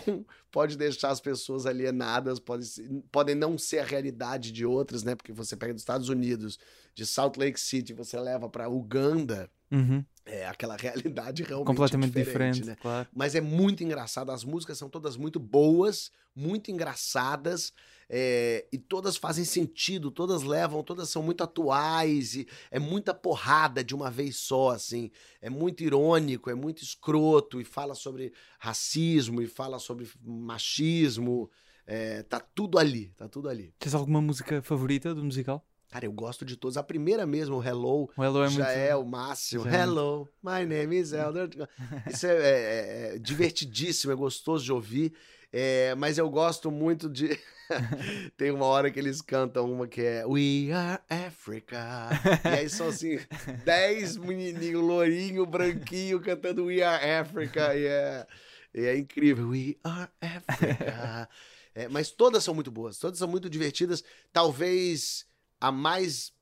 [0.55, 2.65] pode deixar as pessoas alienadas, pode,
[3.11, 5.13] podem não ser a realidade de outras, né?
[5.13, 6.57] Porque você pega dos Estados Unidos,
[6.93, 10.01] de Salt Lake City, você leva para Uganda, Uhum.
[10.25, 12.77] é aquela realidade realmente Completamente diferente, diferente, né?
[12.81, 13.05] claro.
[13.13, 14.31] Mas é muito engraçado.
[14.31, 17.73] As músicas são todas muito boas, muito engraçadas.
[18.09, 23.83] É, e todas fazem sentido, todas levam, todas são muito atuais e é muita porrada
[23.83, 25.09] de uma vez só, assim.
[25.41, 31.49] É muito irônico, é muito escroto e fala sobre racismo e fala sobre machismo.
[31.87, 33.73] é, tá tudo ali, tá tudo ali.
[33.79, 35.63] Tens alguma música favorita do musical?
[35.89, 36.77] Cara, eu gosto de todas.
[36.77, 38.77] A primeira mesmo, o Hello, O Hello é já muito...
[38.79, 39.63] é o máximo.
[39.63, 41.47] já é Hello, my name is Elder.
[42.11, 45.13] Isso é, é- é divertidíssimo, é gostoso de ouvir.
[45.57, 47.39] É, mas eu gosto muito de.
[48.35, 52.09] Tem uma hora que eles cantam uma que é We Are Africa.
[52.43, 53.17] E aí são assim,
[53.63, 57.73] dez menininhos, lourinho, branquinho, cantando We Are Africa.
[57.73, 58.27] E é,
[58.73, 59.47] e é incrível.
[59.47, 61.29] We Are Africa.
[61.73, 64.03] É, mas todas são muito boas, todas são muito divertidas.
[64.33, 65.25] Talvez
[65.61, 66.33] a mais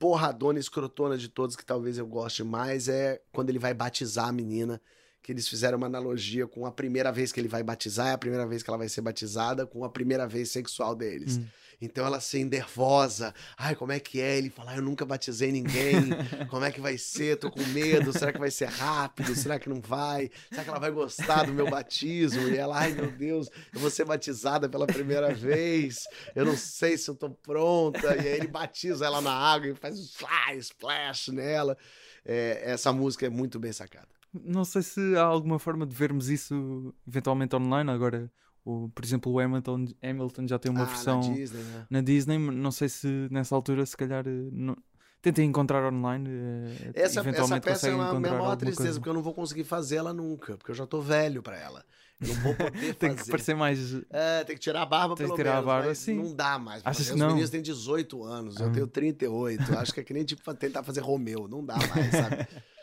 [0.00, 4.32] porradona, escrotona de todos, que talvez eu goste mais, é quando ele vai batizar a
[4.32, 4.82] menina.
[5.28, 8.16] Que eles fizeram uma analogia com a primeira vez que ele vai batizar, é a
[8.16, 11.36] primeira vez que ela vai ser batizada, com a primeira vez sexual deles.
[11.36, 11.44] Hum.
[11.82, 13.34] Então ela assim, nervosa.
[13.54, 14.38] Ai, como é que é?
[14.38, 15.92] Ele fala, "Ai, eu nunca batizei ninguém.
[16.48, 17.36] Como é que vai ser?
[17.36, 18.10] Tô com medo.
[18.10, 19.34] Será que vai ser rápido?
[19.36, 20.30] Será que não vai?
[20.48, 22.48] Será que ela vai gostar do meu batismo?
[22.48, 26.04] E ela, ai meu Deus, eu vou ser batizada pela primeira vez.
[26.34, 28.16] Eu não sei se eu tô pronta.
[28.16, 31.76] E aí ele batiza ela na água e faz um fly, splash nela.
[32.24, 34.17] É, essa música é muito bem sacada.
[34.32, 37.90] Não sei se há alguma forma de vermos isso eventualmente online.
[37.90, 38.30] Agora,
[38.64, 41.86] o, por exemplo, o Hamilton, Hamilton já tem uma Ah, versão na Disney, né?
[41.90, 42.38] na Disney.
[42.38, 44.76] Não sei se nessa altura, se calhar, eh, não...
[45.22, 46.28] tentem encontrar online.
[46.28, 48.98] eh, Essa, essa peça é uma minha encontrar maior alguma tristeza, coisa.
[49.00, 51.82] porque eu não vou conseguir fazer ela nunca, porque eu já tô velho pra ela.
[52.20, 53.94] Eu não vou poder Tem que parecer mais.
[54.10, 56.14] É, tem que tirar a barba Tem que pelo tirar a menos, barba, mas sim.
[56.16, 56.82] não dá mais.
[56.82, 57.04] fazer.
[57.04, 57.28] que Os não?
[57.28, 58.70] meninos têm 18 anos, eu Ah.
[58.70, 59.78] tenho 38.
[59.78, 62.46] Acho que é que nem tipo tentar fazer Romeu, não dá mais, sabe?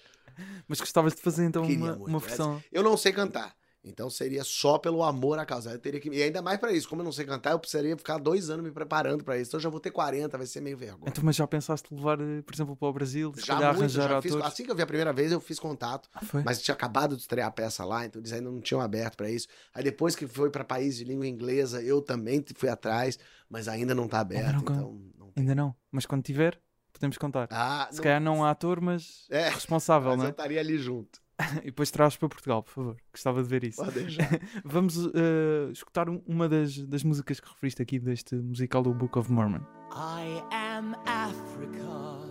[0.67, 2.07] Mas gostavas de fazer então Queria uma, muito.
[2.09, 2.61] uma versão.
[2.71, 3.55] Eu não sei cantar.
[3.87, 5.69] Então seria só pelo amor à causa.
[5.71, 6.09] Eu teria que...
[6.09, 6.89] E ainda mais pra isso.
[6.89, 9.49] Como eu não sei cantar, eu precisaria ficar dois anos me preparando pra isso.
[9.51, 11.07] Então eu já vou ter 40, vai ser meio vergonha.
[11.07, 13.31] Então, mas já pensaste levar, eh, por exemplo, para o Brasil?
[13.37, 15.59] Já calhar muito, arranjar já fiz, assim que eu vi a primeira vez, eu fiz
[15.59, 16.09] contato.
[16.15, 16.21] Ah?
[16.43, 19.29] Mas tinha acabado de estrear a peça lá, então eles ainda não tinham aberto pra
[19.29, 19.47] isso.
[19.71, 23.93] Aí depois que foi pra país de língua inglesa, eu também fui atrás, mas ainda
[23.93, 25.31] não tá aberto, não- então não.
[25.37, 25.75] Ainda não.
[25.91, 26.59] Mas quando tiver,
[26.95, 27.47] podemos contar.
[27.51, 30.31] Ah, Se calhar não há ator, mas É, responsável, mas não eu é?
[30.31, 31.19] estaria ali junto.
[31.63, 32.97] E depois traz para Portugal, por favor.
[33.11, 33.83] Gostava de ver isso.
[33.83, 34.29] Pode deixar.
[34.63, 39.17] Vamos eh, escutar um- uma das, das músicas que referiste aqui deste musical do Book
[39.19, 39.59] of Mormon.
[39.93, 42.25] I am Africa.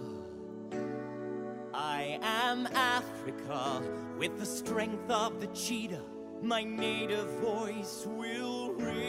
[1.74, 3.83] I am Africa.
[4.18, 6.03] With the strength of the cheetah,
[6.42, 9.05] my native voice will ring.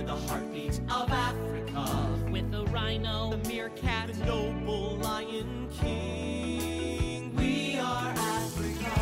[0.00, 2.30] Are the heartbeat of Africa.
[2.30, 7.34] with the rhino, The meerkat, the noble lion king.
[7.36, 8.92] We are Africa.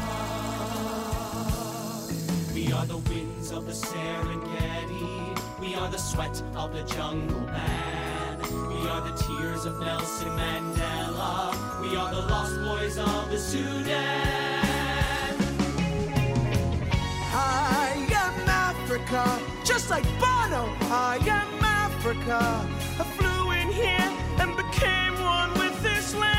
[2.53, 5.61] We are the winds of the Serengeti.
[5.61, 8.41] We are the sweat of the jungle man.
[8.69, 11.81] We are the tears of Nelson Mandela.
[11.81, 14.28] We are the lost boys of the Sudan.
[22.09, 22.39] Africa.
[22.99, 24.09] I flew in here
[24.41, 26.33] and became one with this land.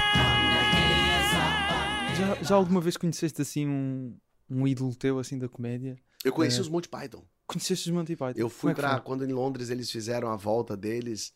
[2.18, 4.18] Já, já alguma vez conheceste assim um,
[4.50, 5.96] um ídolo teu assim da comédia?
[6.26, 6.62] Eu conheci É.
[6.62, 7.24] os Monty Python.
[7.46, 8.34] Conheceste os Monty Python?
[8.40, 9.02] Eu fui é foi?
[9.02, 11.34] Quando em Londres eles fizeram a volta deles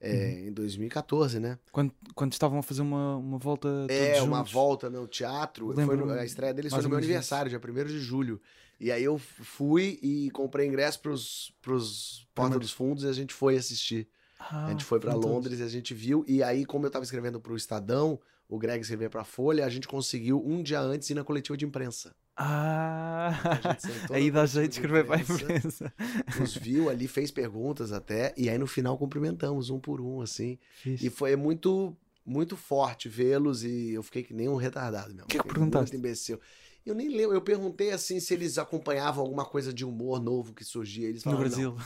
[0.00, 1.56] é, em 2014, né?
[1.70, 4.52] Quando, quando estavam a fazer uma, uma volta É, todos uma juntos.
[4.52, 5.72] volta no teatro.
[5.72, 8.40] Foi a estreia deles foi no meu aniversário, dia 1 de julho.
[8.78, 13.32] E aí eu fui e comprei ingresso pros, pros Porta dos Fundos e a gente
[13.32, 14.08] foi assistir.
[14.38, 15.30] Ah, a gente foi pra todos.
[15.30, 16.24] Londres e a gente viu.
[16.28, 19.88] E aí, como eu tava escrevendo pro Estadão, o Greg escrevia pra Folha, a gente
[19.88, 22.14] conseguiu um dia antes ir na coletiva de imprensa.
[22.36, 23.30] Ah,
[23.62, 25.92] gente aí dá coletiva jeito de escrever para a imprensa.
[26.38, 28.34] Nos viu ali, fez perguntas até.
[28.36, 30.58] E aí no final cumprimentamos um por um, assim.
[30.74, 31.06] Fixe.
[31.06, 35.24] E foi muito, muito forte vê-los e eu fiquei que nem um retardado mesmo.
[35.24, 35.92] O que que perguntaste?
[35.92, 36.38] Muito imbecil.
[36.86, 40.64] Eu nem lembro, eu perguntei assim se eles acompanhavam alguma coisa de humor novo que
[40.64, 41.08] surgia.
[41.08, 41.76] Eles No falaram, Brasil.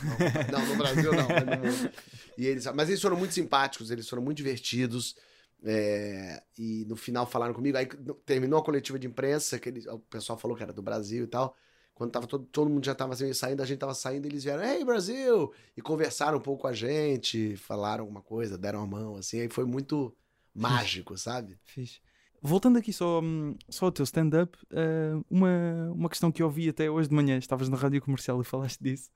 [0.52, 1.26] Não, não, no Brasil não.
[1.26, 1.90] no.
[2.36, 5.16] E eles, mas eles foram muito simpáticos, eles foram muito divertidos.
[5.62, 7.76] é, e no final falaram comigo.
[7.76, 10.80] Aí no- terminou a coletiva de imprensa, que eles- o pessoal falou que era do
[10.82, 11.54] Brasil e tal.
[11.94, 14.62] Quando tava todo, todo mundo já tava assim, saindo, a gente tava saindo, eles vieram,
[14.64, 15.52] Ei, Brasil!
[15.76, 19.40] E conversaram um pouco com a gente, falaram alguma coisa, deram a mão, assim.
[19.40, 20.16] Aí foi muito
[20.54, 21.58] mágico, sabe?
[21.66, 22.00] Fixe.
[22.42, 26.68] Voltando aqui só, hum, só ao teu stand-up, eh, uma, uma questão que eu ouvi
[26.68, 29.10] até hoje de manhã, estavas na rádio comercial e falaste disso,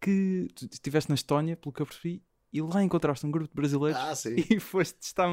[0.00, 3.54] que tu estiveste na Estónia, pelo que eu percebi, e lá encontraste um grupo de
[3.54, 4.36] brasileiros Ah, sim.
[4.50, 5.28] e foste testar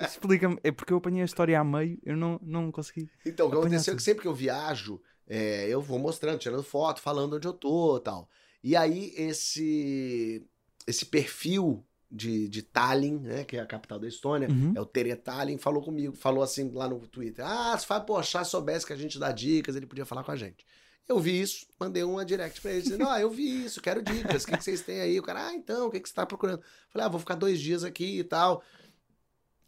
[0.00, 3.10] Explica-me, é porque eu apanhei a história a meio, eu não, não consegui.
[3.24, 6.62] Então, o que aconteceu é que sempre que eu viajo, é, eu vou mostrando, tirando
[6.62, 8.28] foto, falando onde eu tô tal.
[8.62, 10.46] E aí, esse,
[10.86, 14.74] esse perfil de, de Tallinn, né, que é a capital da Estônia, Uhum.
[14.76, 18.44] é o Tere Tallinn, falou comigo, falou assim lá no Twitter: Ah, se Fábio Pochá
[18.44, 20.66] soubesse que a gente dá dicas, ele podia falar com a gente.
[21.08, 24.42] Eu vi isso, mandei uma direct pra ele, dizendo: Ah, eu vi isso, quero dicas,
[24.44, 25.18] o que, que vocês têm aí?
[25.18, 26.62] O cara, ah, então, o que, que você tá procurando?
[26.90, 28.62] Falei: Ah, vou ficar dois dias aqui e tal.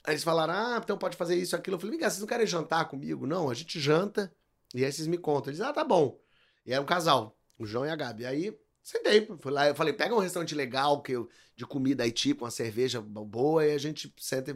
[0.04, 1.76] Aí eles falaram: Ah, então pode fazer isso, aquilo.
[1.76, 3.26] Eu falei: Vem vocês não querem jantar comigo?
[3.26, 4.30] Não, a gente janta
[4.74, 5.50] e aí vocês me contam.
[5.50, 6.18] Eles: Ah, tá bom.
[6.66, 8.26] E era um casal, o João e a Gabi.
[8.26, 12.12] Aí sentei, fui lá, eu falei: Pega um restaurante legal que eu, de comida aí,
[12.12, 14.54] tipo, uma cerveja boa, e a gente senta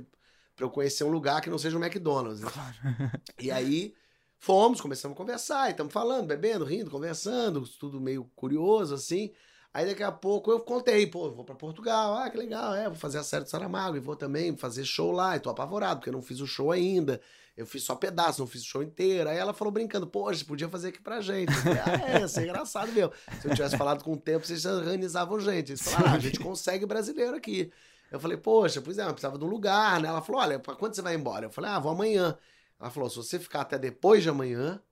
[0.55, 2.41] pra eu conhecer um lugar que não seja um McDonald's.
[2.43, 2.51] né?
[3.41, 3.95] E aí
[4.38, 9.33] fomos, começamos a conversar, e estamos falando, bebendo, rindo, conversando, tudo meio curioso, assim.
[9.79, 12.99] Aí daqui a pouco eu contei, pô, vou pra Portugal, ah, que legal, é, vou
[12.99, 16.09] fazer a série do Saramago e vou também fazer show lá, e tô apavorado, porque
[16.09, 17.21] eu não fiz o show ainda.
[17.57, 19.31] Eu fiz só pedaço, não fiz o show inteiro.
[19.31, 21.53] Aí ela falou brincando, poxa, podia fazer aqui pra gente.
[21.53, 23.12] Falei, ah, é, isso é engraçado mesmo.
[23.41, 25.71] Se eu tivesse falado com o tempo, vocês organizavam gente.
[25.71, 27.71] Eles falaram, ah, a gente consegue brasileiro aqui.
[28.11, 30.09] Eu falei, poxa, pois é, eu precisava de um lugar, né?
[30.09, 31.47] Ela falou, olha, pra quando você vai embora?
[31.47, 32.37] Eu falei, ah, vou amanhã.
[32.81, 34.83] Ela falou, se você ficar até depois de amanhã,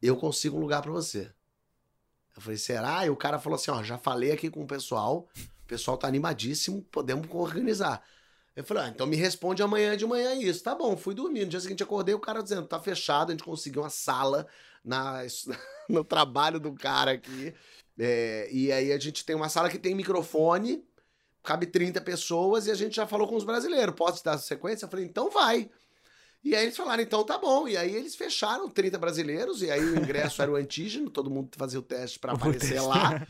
[0.00, 1.32] eu consigo um lugar pra você.
[2.36, 3.06] Eu falei, será?
[3.06, 5.26] E o cara falou assim, ó, já falei aqui com o pessoal,
[5.64, 8.04] o pessoal tá animadíssimo, podemos organizar.
[8.54, 10.62] Eu falei, ah, então me responde amanhã de manhã isso.
[10.62, 11.44] Tá bom, fui dormir.
[11.44, 14.46] No dia seguinte acordei, o cara dizendo, tá fechado, a gente conseguiu uma sala
[14.84, 15.22] na,
[15.88, 17.54] no trabalho do cara aqui.
[17.98, 20.84] É, e aí a gente tem uma sala que tem microfone,
[21.42, 23.94] cabe 30 pessoas e a gente já falou com os brasileiros.
[23.94, 24.84] Posso te dar sequência?
[24.84, 25.70] Eu falei, então vai.
[26.46, 27.66] E aí eles falaram, então tá bom.
[27.66, 31.50] E aí eles fecharam 30 brasileiros, e aí o ingresso era o antígeno, todo mundo
[31.56, 33.26] fazia o teste pra O aparecer lá.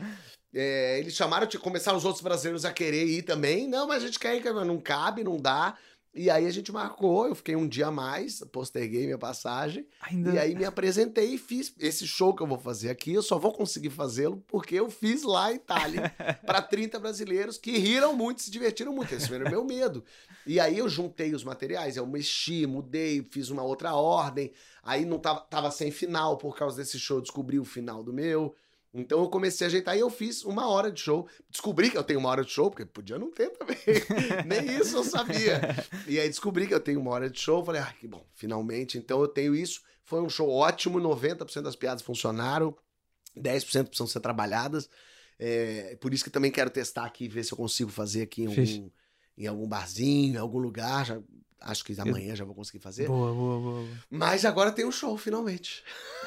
[0.53, 3.67] É, eles chamaram, de começaram os outros brasileiros a querer ir também.
[3.67, 5.75] Não, mas a gente quer ir, não cabe, não dá.
[6.17, 9.85] E aí a gente marcou, eu fiquei um dia a mais, posterguei minha passagem.
[10.01, 10.33] Ainda...
[10.33, 13.13] E aí me apresentei e fiz esse show que eu vou fazer aqui.
[13.13, 16.11] Eu só vou conseguir fazê-lo porque eu fiz lá em Itália
[16.43, 19.13] para 30 brasileiros que riram muito, se divertiram muito.
[19.13, 20.03] Esse era o meu medo.
[20.47, 24.51] E aí eu juntei os materiais, eu mexi, mudei, fiz uma outra ordem.
[24.81, 28.55] Aí não tava, tava sem final por causa desse show, descobri o final do meu.
[28.93, 31.27] Então eu comecei a ajeitar e eu fiz uma hora de show.
[31.49, 33.77] Descobri que eu tenho uma hora de show, porque podia não ter também.
[34.45, 35.61] Nem isso eu sabia.
[36.07, 37.63] E aí descobri que eu tenho uma hora de show.
[37.63, 38.97] Falei, ah, que bom, finalmente.
[38.97, 39.81] Então eu tenho isso.
[40.03, 42.75] Foi um show ótimo, 90% das piadas funcionaram,
[43.37, 44.89] 10% precisam ser trabalhadas.
[45.37, 48.47] É, por isso que também quero testar aqui, ver se eu consigo fazer aqui em
[48.47, 48.89] algum,
[49.37, 51.05] em algum barzinho, em algum lugar.
[51.05, 51.21] Já
[51.59, 53.07] acho que amanhã já vou conseguir fazer.
[53.07, 53.81] Boa, boa, boa.
[53.81, 53.97] boa.
[54.09, 55.83] Mas agora tem o show, finalmente.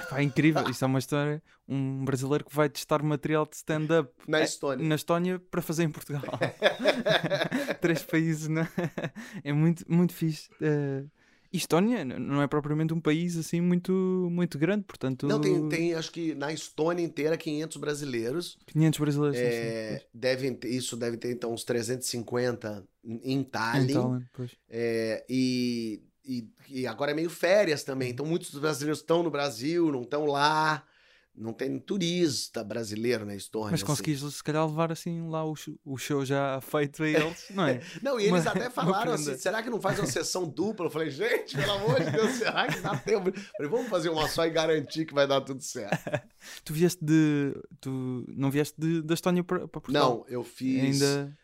[0.08, 0.62] Pá, é incrível.
[0.70, 1.42] Isto é uma história.
[1.68, 4.88] Um brasileiro que vai testar material de stand-up Na eh, Estônia.
[4.88, 6.22] na Estónia para fazer em Portugal.
[7.80, 8.68] Três países, né?
[9.44, 10.50] É muito, muito fixe.
[10.60, 11.04] Eh,
[11.52, 13.92] e Estónia não é propriamente um país assim muito,
[14.30, 15.26] muito grande, portanto.
[15.26, 18.58] Não, tem, tem, acho que na Estônia inteira, 500 brasileiros.
[18.66, 19.38] 500 brasileiros.
[19.38, 23.24] sim, sim, É, devem ter- isso deve ter, então, uns 350 em pois.
[23.24, 23.92] Em Tallinn.
[23.92, 24.50] Tallinn, pois.
[24.68, 28.10] É, e, e, e agora é meio férias também.
[28.10, 30.84] Então, muitos brasileiros estão no Brasil, não estão lá.
[31.40, 33.70] Não tem turista brasileiro na Estônia.
[33.70, 33.86] Mas assim.
[33.86, 37.80] conseguiste, se calhar, levar assim lá o, o show já feito a eles, não é?
[38.02, 40.86] Não, e eles Uma- até falaram assim: será que não faz uma sessão dupla?
[40.86, 43.30] Eu falei, gente, pelo amor de Deus, será que dá tempo?
[43.30, 45.98] Eu falei, vamos fazer uma só e garantir que vai dar tudo certo.
[46.62, 47.54] Tu vieste de.
[47.80, 50.10] Tu não vieste de, da Estónia para, para Portugal?
[50.10, 51.38] Não, eu fiz Ainda.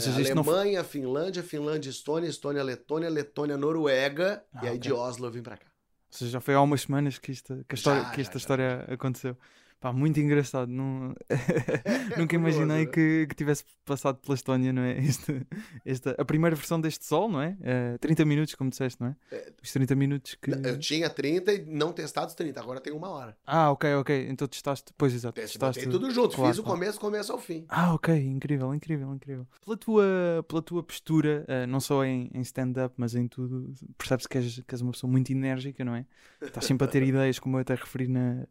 [0.00, 4.42] seja, isto não Alemanha, Finlândia, Finlândia, Estônia, Estônia, Letônia, Letônia, Noruega.
[4.54, 4.80] Ah, e aí ok.
[4.80, 5.73] de Oslo eu vim pra cá.
[6.14, 8.22] Ou seja, já foi há umas semanas que, isto, que, a história, Já, que já,
[8.22, 9.36] esta já, história aconteceu.
[9.84, 10.66] Pá, muito engraçado.
[10.70, 11.14] Não...
[12.16, 12.90] Nunca curioso, imaginei né?
[12.90, 14.96] que, que tivesse passado pela Estónia, não é?
[15.04, 15.46] Este-
[15.84, 17.54] esta, a primeira versão deste Sol, não é?
[17.60, 19.16] Eh, 30 minutos, como disseste, não é?
[19.62, 20.52] Os 30 minutos que.
[20.52, 23.36] Eu tinha 30 e não testado os 30, agora tem uma hora.
[23.46, 24.26] Ah, ok, ok.
[24.30, 24.90] Então testaste.
[24.96, 25.38] Pois exato.
[25.38, 26.78] Testaste tudo junto, claro, fiz o claro.
[26.78, 27.66] começo, começo ao fim.
[27.68, 29.46] Ah, ok, incrível, incrível, incrível.
[29.62, 34.28] Pela tua, pela tua postura, eh, não só em, em stand-up, mas em tudo, percebe-se
[34.30, 36.06] que és, que és uma pessoa muito enérgica, não é?
[36.40, 38.46] Estás sempre a ter ideias, como eu até referi na,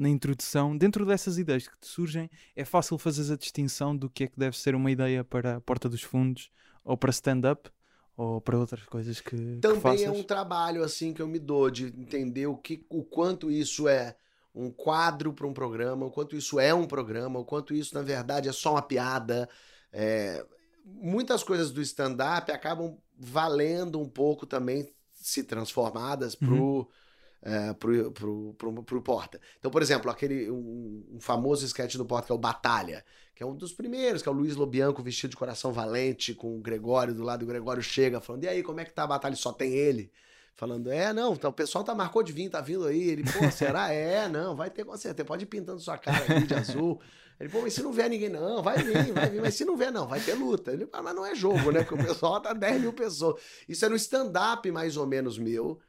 [0.00, 0.76] na introdução.
[0.76, 4.38] Dentro dessas ideias que te surgem, é fácil fazer a distinção do que é que
[4.38, 6.50] deve ser uma ideia para a Porta dos Fundos,
[6.82, 7.70] ou para stand-up,
[8.16, 10.02] ou para outras coisas que, que Também faças.
[10.02, 13.86] é um trabalho assim que eu me dou de entender o que, o quanto isso
[13.86, 14.16] é
[14.54, 18.02] um quadro para um programa, o quanto isso é um programa, o quanto isso na
[18.02, 19.46] verdade é só uma piada.
[19.92, 20.44] É,
[20.82, 26.88] muitas coisas do stand-up acabam valendo um pouco também se transformadas pro
[27.42, 29.40] é, pro, pro, pro, pro Porta.
[29.58, 33.42] Então, por exemplo, aquele um, um famoso sketch do Porta que é o Batalha, que
[33.42, 36.60] é um dos primeiros, que é o Luiz Lobianco vestido de coração valente, com o
[36.60, 39.06] Gregório do lado, e o Gregório chega falando, e aí, como é que tá a
[39.06, 39.36] batalha?
[39.36, 40.12] Só tem ele?
[40.54, 43.08] Falando, é, não, então, o pessoal tá marcou de vir, tá vindo aí.
[43.08, 43.90] Ele, pô, será?
[43.90, 47.00] É, não, vai ter com certeza, pode ir pintando sua cara ali de azul.
[47.40, 49.74] Ele, pô, mas se não vier ninguém, não, vai vir, vai vir, mas se não
[49.74, 50.70] vier, não, vai ter luta.
[50.72, 51.82] Ele, ah, mas não é jogo, né?
[51.82, 53.40] Porque o pessoal tá 10 mil pessoas.
[53.66, 55.80] Isso é no stand-up mais ou menos meu,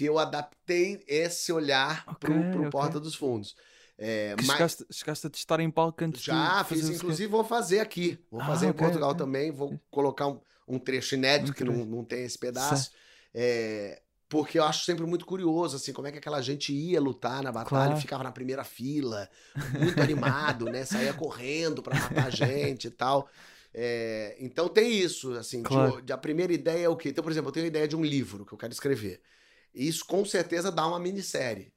[0.00, 2.70] que eu adaptei esse olhar pro, Ok, pro ok.
[2.70, 3.54] Porta dos Fundos.
[3.98, 7.44] É, Que mas chegaste, chegaste a testar em palco antes já de fiz, inclusive vou
[7.44, 8.18] fazer aqui.
[8.30, 9.50] Vou Ah, fazer em ok, Portugal também.
[9.50, 12.92] Vou colocar um, um trecho inédito que não, não tem esse pedaço.
[13.34, 17.42] É, porque eu acho sempre muito curioso, assim, como é que aquela gente ia lutar
[17.42, 17.96] na batalha, Claro.
[17.96, 19.28] ficava na primeira fila,
[19.74, 20.84] muito animado, né?
[20.86, 23.28] Saía correndo pra matar a gente e tal.
[23.74, 26.02] É, então tem isso, assim, de- Claro.
[26.02, 27.10] de, a primeira ideia é o quê?
[27.10, 29.20] Então, por exemplo, eu tenho a ideia de um livro que eu quero escrever.
[29.74, 31.72] Isso com certeza dá uma minissérie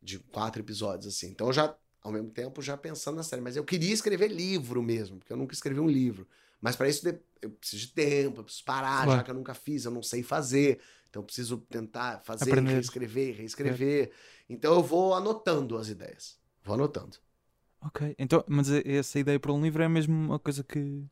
[0.00, 1.28] de quatro episódios, assim.
[1.28, 3.42] Então já, ao mesmo tempo, já pensando na série.
[3.42, 6.26] Mas eu queria escrever livro mesmo, porque eu nunca escrevi um livro.
[6.60, 7.06] Mas para isso
[7.40, 9.18] eu preciso de tempo, eu preciso parar, Claro.
[9.18, 10.80] já que eu nunca fiz, eu não sei fazer.
[11.10, 12.72] Então eu preciso tentar fazer, Aprender.
[12.74, 14.12] reescrever, reescrever.
[14.48, 16.38] Então eu vou anotando as ideias.
[16.64, 17.18] Vou anotando.
[17.80, 21.04] Ok, então, mas essa ideia para um livro é mesmo uma coisa que.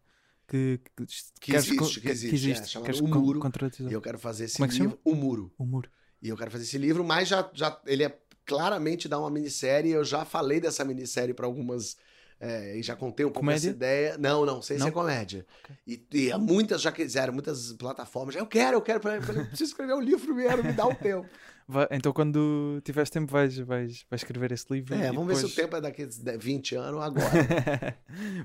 [0.46, 1.06] Que, que,
[1.40, 2.80] Que existe, que que existe, é, existe.
[2.80, 3.40] Queres O Muro.
[3.88, 5.52] E eu quero fazer esse Como é que livro, O Muro.
[5.56, 5.88] O muro.
[6.22, 9.92] E eu quero fazer esse livro, mas já, já ele é claramente dá uma minissérie.
[9.92, 11.96] Eu já falei dessa minissérie para algumas.
[12.38, 13.68] é, e já contei um pouco Comédia?
[13.68, 14.18] essa ideia.
[14.18, 14.86] Não, não, sem Não?
[14.86, 15.46] ser comédia.
[15.64, 15.76] Ok.
[15.86, 18.34] E, e muitas já quiseram, muitas plataformas.
[18.34, 19.00] já, Eu quero, eu quero.
[19.06, 21.26] Eu preciso escrever um livro primeiro, me dá um tempo.
[21.68, 24.92] Vai- então, quando tiveres tempo, vais, vais, vais escrever esse livro.
[24.92, 27.96] É, vamos ver se o depois- tempo é daqui a 20 anos ou agora.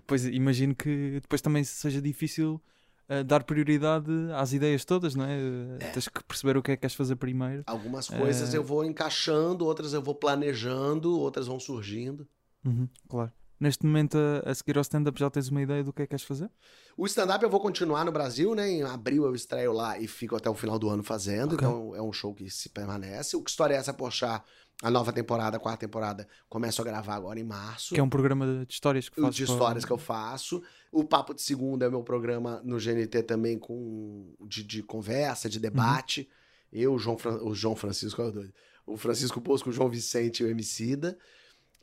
[0.05, 2.61] pois imagino que depois também seja difícil
[3.09, 5.37] uh, dar prioridade às ideias todas, não é?
[5.37, 7.63] Uh, Tens que perceber o que é que queres fazer primeiro.
[7.65, 8.57] Algumas coisas É.
[8.57, 12.27] eu vou encaixando, outras eu vou planejando, outras vão surgindo.
[12.65, 13.31] Uhum, claro.
[13.57, 16.25] Neste momento, a, seguir ao stand-up, já tens uma ideia do que é que queres
[16.25, 16.49] fazer?
[16.97, 18.69] O stand-up eu vou continuar no Brasil, né?
[18.69, 21.53] Em abril eu estreio lá e fico até o final do ano fazendo.
[21.55, 21.65] Ok.
[21.65, 23.35] Então é um show que se permanece.
[23.37, 24.43] O que história é essa, Pochá?
[24.83, 27.93] A nova temporada, a quarta temporada, começo a gravar agora em março.
[27.93, 30.61] Que é um programa de histórias que O fazes de para- histórias que eu faço.
[30.91, 35.59] O Papo de Segunda é meu programa no GNT também com de, de conversa, de
[35.59, 36.29] debate.
[36.73, 38.53] Eu, o João, Fran- o João Francisco, é o doido.
[38.85, 41.17] O Francisco Bosco, o João Vicente e o Emicida.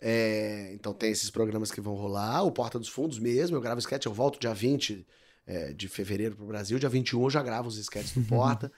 [0.00, 2.42] É, então tem esses programas que vão rolar.
[2.44, 5.06] O Porta dos Fundos mesmo, eu gravo sketch, eu volto dia 20
[5.46, 6.78] é, de fevereiro pro Brasil.
[6.78, 8.70] Dia 21 eu já gravo os sketches do Porta.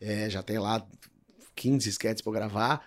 [0.00, 0.84] É, já tem lá
[1.54, 2.84] 15 sketches eu gravar.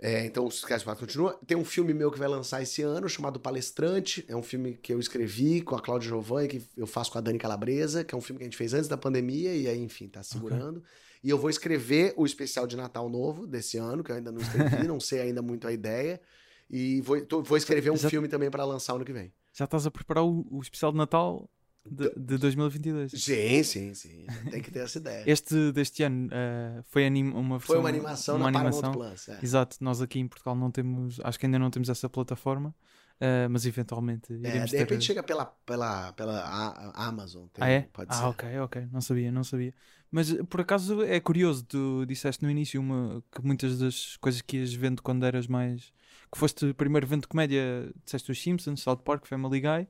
[0.00, 1.38] É, então, o Sketch Park continua.
[1.46, 4.24] Tem um filme meu que vai lançar esse ano, chamado Palestrante.
[4.28, 7.20] É um filme que eu escrevi com a Cláudia Giovanni, que eu faço com a
[7.20, 9.78] Dani Calabresa, que é um filme que a gente fez antes da pandemia, e aí,
[9.80, 10.82] enfim, tá segurando.
[11.22, 14.40] E eu vou escrever o especial de Natal novo desse ano, que eu ainda não
[14.40, 16.20] escrevi, não sei ainda muito a ideia.
[16.68, 19.32] E vou, tô- vou escrever um Já- filme também para lançar ano que vem.
[19.52, 21.48] Já estás a preparar o, o especial de Natal
[21.84, 23.12] de, de 2022.
[23.12, 24.26] Sim, sim, sim.
[24.50, 25.24] Tem que ter essa ideia.
[25.28, 28.92] Este deste ano eh, foi uma versão, Foi uma animação uma na animação.
[28.92, 29.28] Paramount Plus.
[29.28, 29.38] é.
[29.42, 32.74] Exato, nós aqui em Portugal não temos, acho que ainda não temos essa plataforma,
[33.20, 34.78] eh, mas eventualmente É, de ter.
[34.78, 37.46] repente chega pela, pela, pela A- a- Amazon.
[37.52, 37.88] tem- Ah, é?
[38.08, 38.24] Ah, ser.
[38.24, 38.88] ok, ok.
[38.92, 39.74] Não sabia, não sabia.
[40.10, 44.40] Mas eh, por acaso é curioso, tu disseste no início uma, que muitas das coisas
[44.40, 45.92] que ias vendo quando eras mais.
[46.32, 49.86] que foste primeiro vendo comédia, disseste os Simpsons, South Park, Family Guy.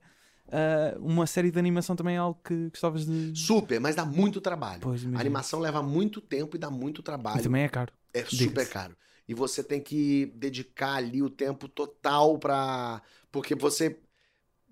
[0.50, 3.38] Ah, uma série de animação também é algo que gostavas de.
[3.38, 4.80] Super, mas dá muito trabalho.
[4.82, 7.42] Pois, A animação leva muito tempo e dá muito E trabalho.
[7.42, 7.92] também é caro.
[8.12, 8.96] É super caro.
[9.26, 13.02] E você tem que dedicar ali o tempo total pra.
[13.32, 13.98] Porque você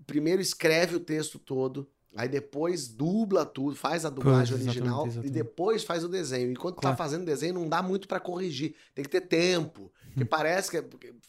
[0.07, 5.27] primeiro escreve o texto todo, aí depois dubla tudo, faz a dublagem original exatamente.
[5.29, 6.51] e depois faz o desenho.
[6.53, 6.97] Enquanto Claro.
[6.97, 8.75] tá fazendo desenho, não dá muito pra corrigir.
[8.95, 9.83] Tem que ter tempo.
[9.85, 10.09] Hum.
[10.09, 10.85] Porque parece que é,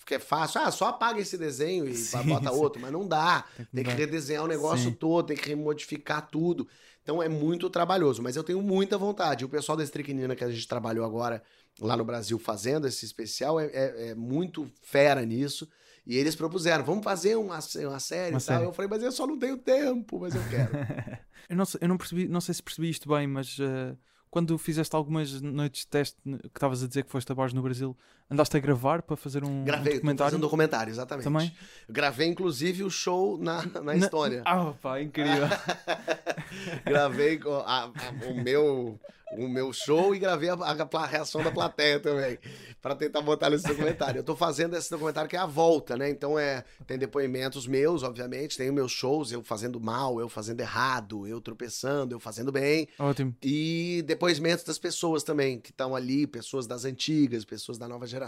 [0.05, 0.59] que é fácil.
[0.61, 2.55] Ah, só apaga esse desenho e Sim, bota sim.
[2.59, 3.45] outro, mas não dá.
[3.55, 4.95] Tem que Tem que redesenhar o negócio Sim.
[4.95, 6.67] todo, tem que remodificar tudo.
[7.01, 9.43] Então é muito trabalhoso, mas eu tenho muita vontade.
[9.45, 11.41] O pessoal da Estricnina que a gente trabalhou agora
[11.79, 15.67] lá no Brasil fazendo esse especial é, é- é muito fera nisso.
[16.05, 17.99] E eles propuseram, vamos fazer uma, uma série Uma
[18.29, 18.39] e tal.
[18.41, 18.65] série.
[18.65, 20.71] Eu falei, mas eu só não tenho tempo, mas eu quero.
[21.49, 23.95] eu não eu não percebi, não sei se percebi isto bem, mas eh,
[24.29, 27.61] quando fizeste algumas noites de teste que estavas a dizer que foste a bares no
[27.61, 27.97] Brasil,
[28.33, 30.29] andaste a gravar para fazer um, um Gravei, tô documentário?
[30.31, 31.23] fazendo um documentário, exatamente.
[31.23, 31.53] Também?
[31.89, 34.41] Gravei, inclusive, o show na, na Na- história.
[34.45, 35.47] Ah, pá, incrível.
[36.85, 37.91] gravei a- a-
[38.29, 38.99] o, meu,
[39.37, 42.37] o meu show e gravei a, a- reação da plateia também,
[42.81, 44.19] para tentar botar nesse documentário.
[44.19, 46.09] Eu tô fazendo esse documentário que é a volta, né?
[46.09, 50.59] Então é tem depoimentos meus, obviamente, tem os meus shows, eu fazendo mal, eu fazendo
[50.61, 53.33] errado, eu tropeçando, eu fazendo bem, Ótimo.
[53.41, 58.22] e depoimentos das pessoas também que estão ali, pessoas das antigas, pessoas da nova geração.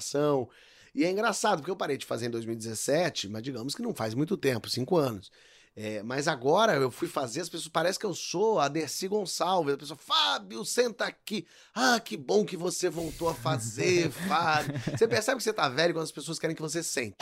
[0.94, 4.14] E é engraçado, porque eu parei de fazer em 2017, mas digamos que não faz
[4.14, 5.30] muito tempo, cinco anos.
[5.78, 9.74] É, mas agora eu fui fazer, as pessoas parece que eu sou a Dercy Gonçalves.
[9.74, 11.46] A pessoa, Fábio, senta aqui.
[11.74, 14.74] Ah, que bom que você voltou a fazer, Fábio.
[14.98, 17.18] Você percebe que você tá velho quando as pessoas querem que você sente.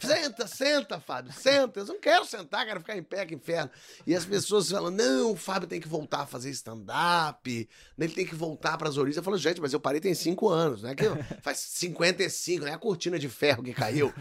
[0.00, 1.78] Senta, senta, Fábio, senta.
[1.78, 3.70] Eu não quero sentar, quero ficar em pé, que inferno.
[4.04, 8.26] E as pessoas falam: não, o Fábio tem que voltar a fazer stand-up, ele tem
[8.26, 9.16] que voltar para as origens.
[9.16, 10.96] Eu falo, gente, mas eu parei tem cinco anos, né?
[10.96, 11.04] Que
[11.40, 14.12] faz 55, não é a cortina de ferro que caiu.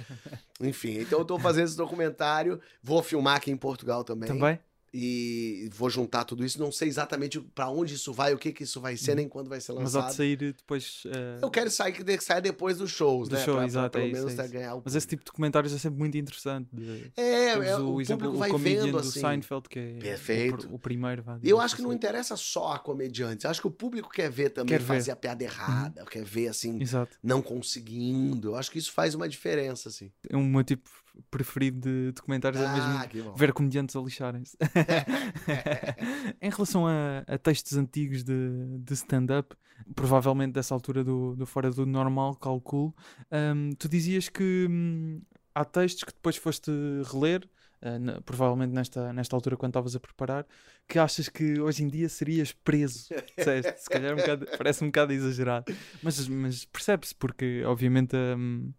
[0.60, 4.28] Enfim, então eu tô fazendo esse documentário, vou filmar aqui em Portugal também.
[4.28, 4.60] Também?
[4.94, 6.60] E vou juntar tudo isso.
[6.60, 9.48] Não sei exatamente para onde isso vai, o que que isso vai ser, nem quando
[9.48, 10.10] vai ser Mas há lançado.
[10.12, 11.04] de sair depois.
[11.06, 13.42] eh, Eu quero sair que saia depois dos shows, Do né?
[13.42, 14.52] show, Pra- pra exato, pelo é isso, menos é isso.
[14.54, 16.68] ganhar o Mas esse tipo de comentários é sempre muito interessante.
[16.74, 19.22] de- É, Temos é, o, o exemplo público o vai comedian vendo do assim.
[19.22, 20.68] Seinfeld, que é Perfeito.
[20.70, 21.24] O, o primeiro.
[21.24, 21.96] vá, E eu acho que não assim.
[21.96, 23.46] interessa só a comediante.
[23.46, 24.92] Eu acho que o público quer ver também Quer ver.
[24.92, 24.98] Uhum.
[25.00, 27.16] fazer a piada errada, quer ver assim, Exato.
[27.24, 28.50] não conseguindo.
[28.50, 30.12] Eu acho que isso faz uma diferença, assim.
[30.30, 30.90] É o meu tipo
[31.30, 33.34] preferido de documentários, é Ah, mesmo que bom.
[33.34, 34.58] ver comediantes a lixarem-se.
[36.42, 39.56] em relação a, a textos antigos de, de stand-up,
[39.96, 42.94] provavelmente dessa altura do, do Fora do Normal, calculo,
[43.32, 45.22] hum, tu dizias que hum,
[45.54, 46.72] há textos que depois foste
[47.12, 47.48] reler,
[47.82, 50.46] ah, na- provavelmente nesta, nesta altura quando estavas a preparar,
[50.88, 53.08] que achas que hoje em dia serias preso.
[53.38, 58.16] Disseste, se calhar é um bocado- parece um bocado exagerado, mas, mas percebe-se, porque obviamente
[58.16, 58.72] hum,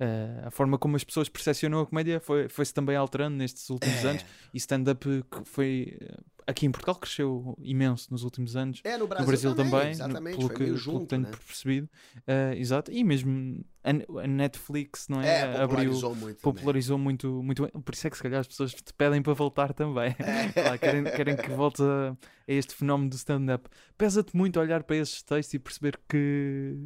[0.00, 4.02] ah, a forma como as pessoas percepcionam a comédia foi- foi-se também alterando nestes últimos
[4.04, 4.08] É.
[4.08, 8.80] anos e stand-up que foi eh, aqui em Portugal cresceu imenso nos últimos anos.
[8.82, 11.06] É, no Brasil, no Brasil também, no- exatamente, pelo, foi que, meio pelo que junto,
[11.06, 11.30] tenho né?
[11.46, 11.88] percebido.
[12.26, 13.90] Ah, exato, e mesmo a,
[14.22, 15.26] a Netflix, não é?
[15.28, 16.54] É, Abriu, popularizou muito também.
[16.54, 17.68] popularizou muito, muito.
[17.82, 20.14] Por isso é que se calhar as pessoas te pedem para voltar também.
[20.18, 20.76] É.
[20.78, 22.16] Querem, querem que voltes a, a
[22.52, 23.68] este fenómeno do stand-up.
[23.96, 26.76] Pesa-te muito olhar para esses textos e perceber que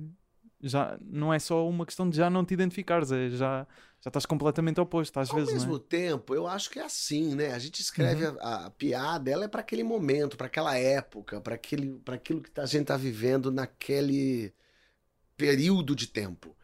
[0.68, 3.66] já não é só uma questão de já não te identificares, é já,
[4.00, 5.80] já estás completamente oposto às Ao vezes, mesmo não é?
[5.80, 7.52] tempo, eu acho que é assim, né?
[7.52, 8.36] A gente escreve Uhum.
[8.40, 12.66] a, a piada, ela é para aquele momento, para aquela época, para aquilo que a
[12.66, 14.54] gente tá vivendo naquele
[15.36, 16.56] período de tempo.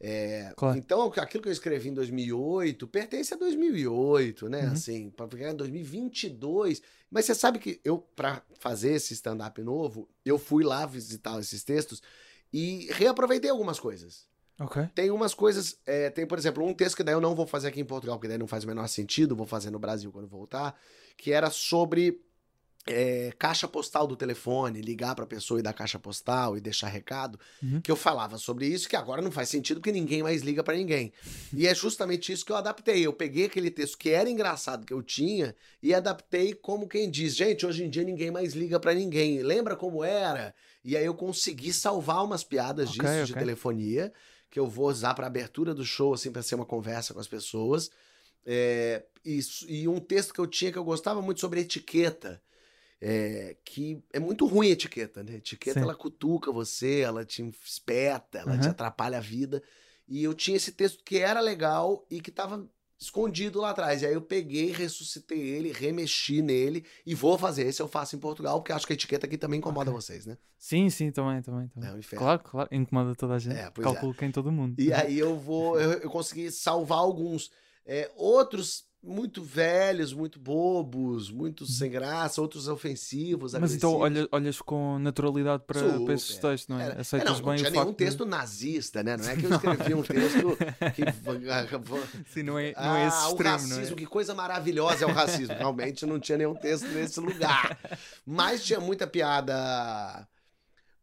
[0.00, 0.78] É, Claro.
[0.78, 4.66] Então, aquilo que eu escrevi em 2008 pertence a 2008, né?
[4.66, 4.72] Uhum.
[4.72, 6.82] Assim, para pegar em 2022.
[7.10, 11.64] Mas você sabe que eu, para fazer esse stand-up novo, eu fui lá visitar esses
[11.64, 12.02] textos
[12.52, 14.26] e reaproveitei algumas coisas.
[14.60, 14.88] Ok.
[14.94, 17.68] Tem umas coisas, é, tem, por exemplo, um texto que daí eu não vou fazer
[17.68, 20.26] aqui em Portugal, porque daí não faz o menor sentido, vou fazer no Brasil quando
[20.26, 20.74] voltar,
[21.16, 22.20] que era sobre
[22.86, 27.38] é, caixa postal do telefone, ligar pra pessoa e dar caixa postal e deixar recado,
[27.62, 27.80] Uhum.
[27.82, 30.74] que eu falava sobre isso, que agora não faz sentido porque ninguém mais liga pra
[30.74, 31.12] ninguém.
[31.52, 33.06] E é justamente isso que eu adaptei.
[33.06, 37.36] Eu peguei aquele texto que era engraçado que eu tinha e adaptei como quem diz,
[37.36, 39.40] gente, hoje em dia ninguém mais liga pra ninguém.
[39.42, 40.54] Lembra como era?
[40.88, 43.36] E aí eu consegui salvar umas piadas Ok, disso de ok.
[43.36, 44.10] telefonia
[44.50, 47.28] que eu vou usar pra abertura do show, assim, pra ser uma conversa com as
[47.28, 47.90] pessoas.
[48.46, 52.42] É, e, e um texto que eu tinha que eu gostava muito sobre etiqueta.
[53.02, 55.34] É, que é muito ruim a etiqueta, né?
[55.36, 55.84] Etiqueta Sim.
[55.84, 58.70] ela cutuca você, ela te espeta, ela te Aham.
[58.70, 59.62] atrapalha a vida.
[60.08, 62.66] E eu tinha esse texto que era legal e que tava
[62.98, 64.02] escondido lá atrás.
[64.02, 67.66] E aí eu peguei, ressuscitei ele, remexi nele e vou fazer.
[67.66, 70.00] Esse eu faço em Portugal, porque acho que a etiqueta aqui também incomoda Ok.
[70.00, 70.36] vocês, né?
[70.58, 71.68] Sim, sim, também, também.
[71.68, 71.90] também.
[71.90, 72.00] É um.
[72.18, 72.68] Claro, claro.
[72.72, 73.56] Incomoda toda a gente.
[73.56, 73.70] É, é.
[73.70, 74.74] Calculo que em todo mundo.
[74.78, 77.50] E aí eu vou, eu, eu consegui salvar alguns.
[77.86, 83.60] É, outros muito velhos, muito bobos, muito sem graça, outros ofensivos, Uhum.
[83.60, 84.28] Mas então agressivos.
[84.32, 86.84] olha, olhas com naturalidade para, para esses textos, não é?
[86.86, 89.16] Era- é, Aceitas não, não bem tinha o nenhum facto de- texto nazista, né?
[89.16, 90.58] Não é que eu escrevi um texto
[90.94, 91.02] que...
[92.32, 93.94] Sim, não é, não é esse ah, o extremo, racismo, não é?
[93.94, 95.54] que coisa maravilhosa é o racismo.
[95.54, 97.78] Realmente não tinha nenhum texto nesse lugar.
[98.26, 100.26] Mas tinha muita piada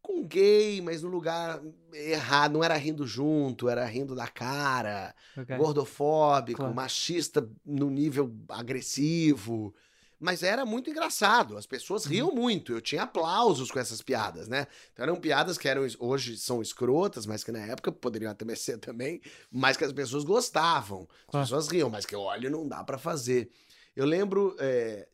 [0.05, 1.61] com gay, mas no lugar
[1.93, 2.53] errado.
[2.53, 5.13] Não era rindo junto, era rindo da cara.
[5.37, 5.57] Ok.
[5.57, 6.73] Gordofóbico, Claro.
[6.75, 9.73] machista no nível agressivo.
[10.17, 11.57] Mas era muito engraçado.
[11.57, 12.35] As pessoas riam Uhum.
[12.35, 12.71] muito.
[12.71, 14.65] Eu tinha aplausos com essas piadas, né?
[14.93, 18.77] Então eram piadas que eram hoje são escrotas, mas que na época poderiam até ser
[18.77, 21.01] também, mas que as pessoas gostavam.
[21.01, 21.45] As Claro.
[21.45, 23.49] pessoas riam, mas que olha, não dá pra fazer.
[23.93, 25.07] Eu lembro é,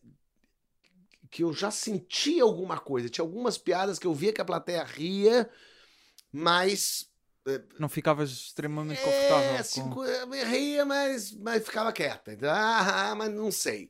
[1.32, 3.10] que eu já sentia alguma coisa.
[3.10, 5.50] Tinha algumas piadas que eu via que a plateia ria,
[6.32, 7.10] mas
[7.80, 9.50] Não ficavas extremamente confortável.
[9.50, 12.34] é, com- assim, co- eu ria, mas, mas ficava quieta.
[12.34, 13.90] Então, ah, mas não sei.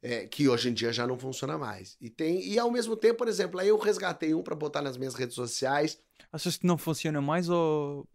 [0.00, 1.96] É, que hoje em dia já não funciona mais.
[2.00, 4.96] E tem e ao mesmo tempo, por exemplo, aí eu resgatei um pra botar nas
[4.96, 5.98] minhas redes sociais.
[6.32, 8.06] Achas que não funciona mais ou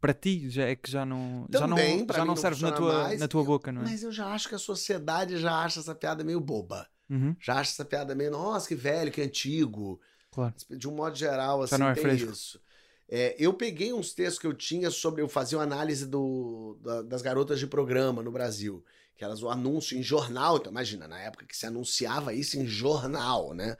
[0.00, 2.72] para ti já é que já não, já não, Também, já não não serve na
[2.72, 3.20] tua, mais.
[3.20, 3.84] na tua Eu- boca, não é?
[3.84, 6.86] Mas eu já acho que a sociedade já acha essa piada meio boba.
[7.08, 10.00] Uhum, Já acha essa piada meio, nossa, que velho, que antigo.
[10.30, 10.54] claro.
[10.70, 12.32] De um modo geral, assim, não é tem fresco.
[12.32, 12.60] isso.
[13.08, 15.20] É, eu peguei uns textos que eu tinha sobre.
[15.22, 18.82] Eu fazia uma análise do, da- das garotas de programa no Brasil.
[19.16, 20.56] Que elas, o anúncio em jornal.
[20.56, 23.76] Então, imagina, na época que se anunciava isso em jornal, né?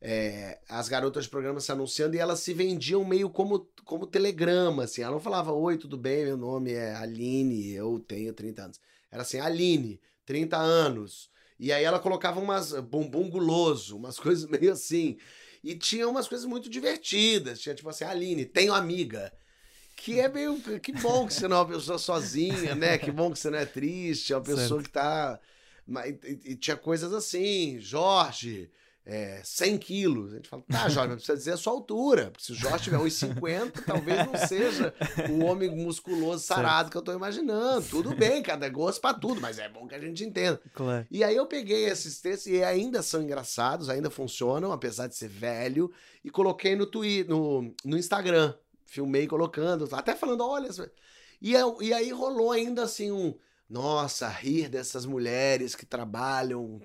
[0.00, 4.84] É, as garotas de programa se anunciando e elas se vendiam meio como, como telegrama,
[4.84, 5.02] assim.
[5.02, 8.80] Ela não falava, oi, tudo bem, meu nome é Aline, eu tenho 30 anos.
[9.10, 11.28] Era assim, Aline, 30 anos.
[11.58, 15.18] E aí ela colocava umas bumbum guloso, umas coisas meio assim.
[15.62, 17.60] E tinha umas coisas muito divertidas.
[17.60, 19.32] Tinha tipo assim, Aline, tenho amiga.
[19.96, 20.60] Que é meio.
[20.80, 22.96] Que bom que você não é uma pessoa sozinha, né?
[22.96, 24.84] Que bom que você não é triste, é uma pessoa Certo.
[24.84, 25.40] que tá.
[25.84, 28.70] Mas, e, e tinha coisas assim, Jorge,
[29.10, 30.32] é, 100 quilos.
[30.34, 32.30] A gente fala, tá, Jorge, mas precisa dizer a sua altura.
[32.30, 34.92] Porque se o Jorge tiver 1,50, talvez não seja
[35.30, 37.86] o homem musculoso sarado que eu tô imaginando.
[37.88, 40.60] Tudo bem, cada gosto pra tudo, mas é bom que a gente entenda.
[40.74, 41.06] Claro.
[41.10, 45.28] E aí eu peguei esses textos e ainda são engraçados, ainda funcionam, apesar de ser
[45.28, 45.90] velho,
[46.22, 48.52] e coloquei no Twitter, no, no Instagram.
[48.84, 50.68] Filmei colocando, até falando, olha.
[51.40, 53.34] E, eu- e aí rolou ainda assim um.
[53.70, 56.80] Nossa, rir dessas mulheres que trabalham.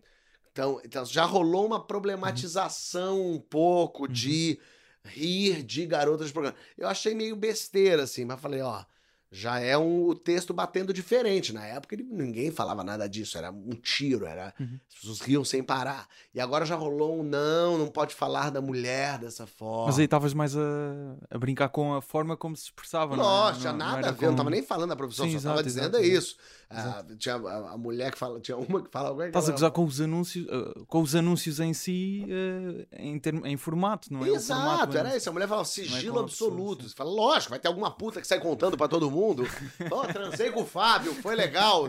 [0.53, 4.59] Então, então já rolou uma problematização um pouco de
[5.03, 6.55] rir de garotas de programa.
[6.77, 8.83] Eu achei meio besteira, assim, mas falei, ó,
[9.35, 11.51] já é um, o texto batendo diferente.
[11.51, 14.79] Na época ele- ninguém falava nada disso, era um tiro, era Uhum.
[14.87, 16.07] as pessoas riam sem parar.
[16.35, 19.87] E agora já rolou um não, não pode falar da mulher dessa forma.
[19.87, 20.61] Mas aí estavas mais a,
[21.31, 23.27] a brincar com a forma como se expressava, não é?
[23.27, 25.31] Lógico, Não- não nada era a ver, eu não tava nem falando da profissão, Sim,
[25.31, 26.37] só exato, tava dizendo exato, isso.
[26.76, 29.71] Ah, tinha a, a mulher que fala, tinha uma que fala alguma Estás a gozar
[29.71, 34.26] com os anúncios, eh, com os anúncios em si eh, em, termo, em formato, não
[34.26, 34.30] é?
[34.30, 35.30] Exato, formato era isso.
[35.30, 36.89] A mulher fala Não é sigilo a pessoa, absoluto.
[36.89, 39.47] Você fala, lógico, vai ter alguma puta que sai contando pra todo mundo.
[39.91, 41.88] Ó, transei com o Fábio, foi legal.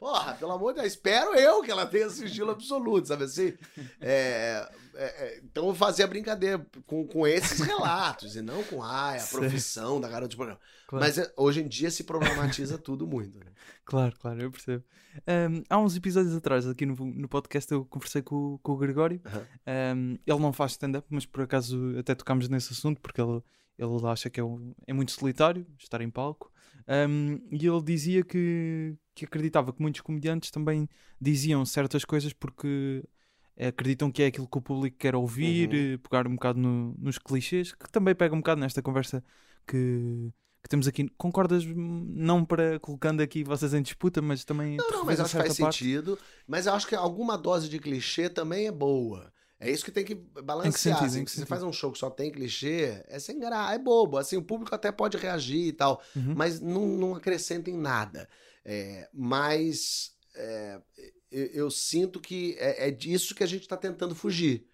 [0.00, 3.52] Porra, pelo amor de Deus, espero eu que ela tenha sigilo absoluto, sabe assim?
[4.00, 9.18] É, é, é, então eu fazia brincadeira com, com esses relatos e não com ai,
[9.18, 9.38] a Sei.
[9.38, 10.60] profissão da garota de programa.
[10.86, 11.04] Claro.
[11.04, 13.38] Mas é, hoje em dia se problematiza tudo muito.
[13.38, 13.46] Né?
[13.90, 14.84] Claro, claro, eu percebo.
[15.26, 18.76] Ahm, há uns episódios atrás, aqui no, no podcast, eu conversei com, o- com o
[18.76, 19.20] Gregório.
[19.26, 19.46] Aham.
[19.66, 23.42] Ahm, ele não faz stand-up, mas por acaso até tocámos nesse assunto, porque ele,
[23.76, 26.52] ele acha que é, um- é muito solitário estar em palco.
[27.50, 30.88] E ele dizia que, que acreditava que muitos comediantes também
[31.20, 33.04] diziam certas coisas porque
[33.58, 35.94] acreditam que é aquilo que o público quer ouvir, Uhum.
[35.94, 39.22] eh, pegar um bocado no- nos clichês, que também pega um bocado nesta conversa
[39.66, 40.32] que,
[40.62, 41.08] que temos aqui.
[41.16, 41.64] Concordas?
[41.64, 44.76] hum, Não para colocando aqui vocês em disputa, mas também.
[44.76, 45.78] Não, não, mas acho que faz parte.
[45.78, 46.18] sentido.
[46.46, 49.32] Mas eu acho que alguma dose de clichê também é boa.
[49.62, 50.96] É isso que tem que balancear.
[50.98, 51.06] sentido?
[51.06, 53.78] assim, que se você faz um show que só tem clichê, é sem graça, é
[53.78, 54.16] bobo.
[54.16, 56.34] Assim, o público até pode reagir e tal, Uhum.
[56.34, 58.26] mas não, não acrescenta em nada.
[58.64, 60.80] É, mas é,
[61.30, 64.66] eu, eu sinto que é, é disso que a gente está tentando fugir.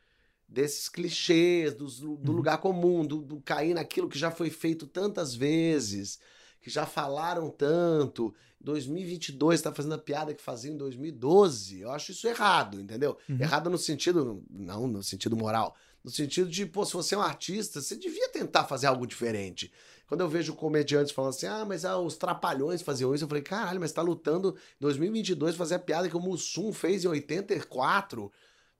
[0.48, 2.32] Desses clichês, dos- do, Uhum.
[2.32, 6.18] lugar comum, do, do cair naquilo que já foi feito tantas vezes,
[6.62, 8.32] que já falaram tanto.
[8.60, 11.80] 2022 está fazendo a piada que fazia em 2012.
[11.80, 13.16] Eu acho isso errado, entendeu?
[13.28, 13.38] Uhum.
[13.40, 17.22] Errado no sentido, não no sentido moral, no sentido de, pô, se você é um
[17.22, 19.72] artista, você devia tentar fazer algo diferente.
[20.08, 23.42] Quando eu vejo comediantes falando assim, ah, mas ah, os trapalhões faziam isso, eu falei,
[23.42, 28.30] caralho, mas tá lutando em 2022 fazer a piada que o Mussum fez em 84.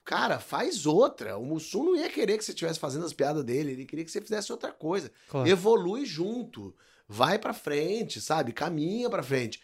[0.06, 1.36] Cara, faz outra.
[1.36, 4.10] O Mussum não ia querer que você estivesse fazendo as piadas dele, ele queria que
[4.10, 5.10] você fizesse outra coisa.
[5.28, 5.48] Claro.
[5.48, 6.72] Evolui junto,
[7.08, 8.52] vai pra frente, sabe?
[8.52, 9.60] Caminha pra frente.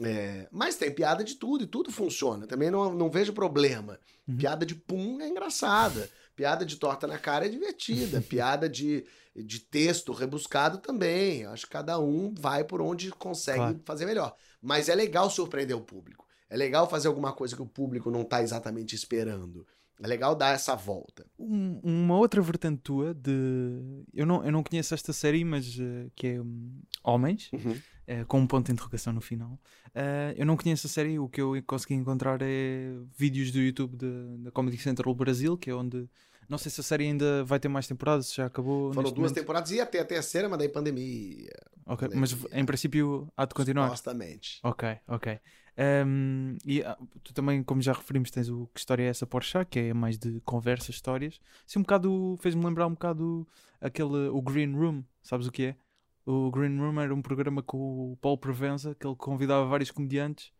[0.00, 2.46] É, mas tem piada de tudo e tudo funciona.
[2.46, 3.98] Também não, não vejo problema.
[4.28, 4.36] Uhum.
[4.36, 6.08] Piada de pum é engraçada.
[6.36, 8.20] Piada de torta na cara é divertida.
[8.26, 11.44] piada de, de texto rebuscado também.
[11.46, 13.80] Acho que cada um vai por onde consegue Claro.
[13.84, 14.34] fazer melhor.
[14.62, 16.24] Mas é legal surpreender o público.
[16.48, 19.66] É legal fazer alguma coisa que o público não tá exatamente esperando.
[20.02, 21.26] É legal dar essa volta.
[21.38, 24.02] Um- uma outra vertente tua de.
[24.14, 27.50] Eu não, eu não conheço esta série, mas eh, que é hum, Homens,
[28.06, 29.58] eh, com um ponto de interrogação no final.
[29.94, 33.96] Eh, eu não conheço a série, o que eu consegui encontrar é vídeos do YouTube
[33.96, 36.08] de- da Comedy Central Brasil, que é onde.
[36.48, 38.92] Não sei se a série ainda vai ter mais temporadas, se já acabou.
[38.92, 39.34] Foram duas momento.
[39.34, 41.48] temporadas, ia ter a terceira, mas daí pandemia.
[41.86, 42.20] Ok, pandemia.
[42.20, 43.84] mas em princípio há de continuar.
[43.86, 44.58] Supostamente.
[44.64, 45.38] Ok, ok.
[46.06, 49.64] Um, e ah, tu também, como já referimos, tens o Que História é essa Porsche,
[49.64, 51.40] que é mais de conversas, histórias.
[51.66, 53.48] Sim, um bocado, fez-me lembrar um bocado
[53.80, 55.76] aquele, o Green Room, sabes o que é?
[56.26, 60.52] O Green Room era um programa com o Paulo Provenza, que ele convidava vários comediantes.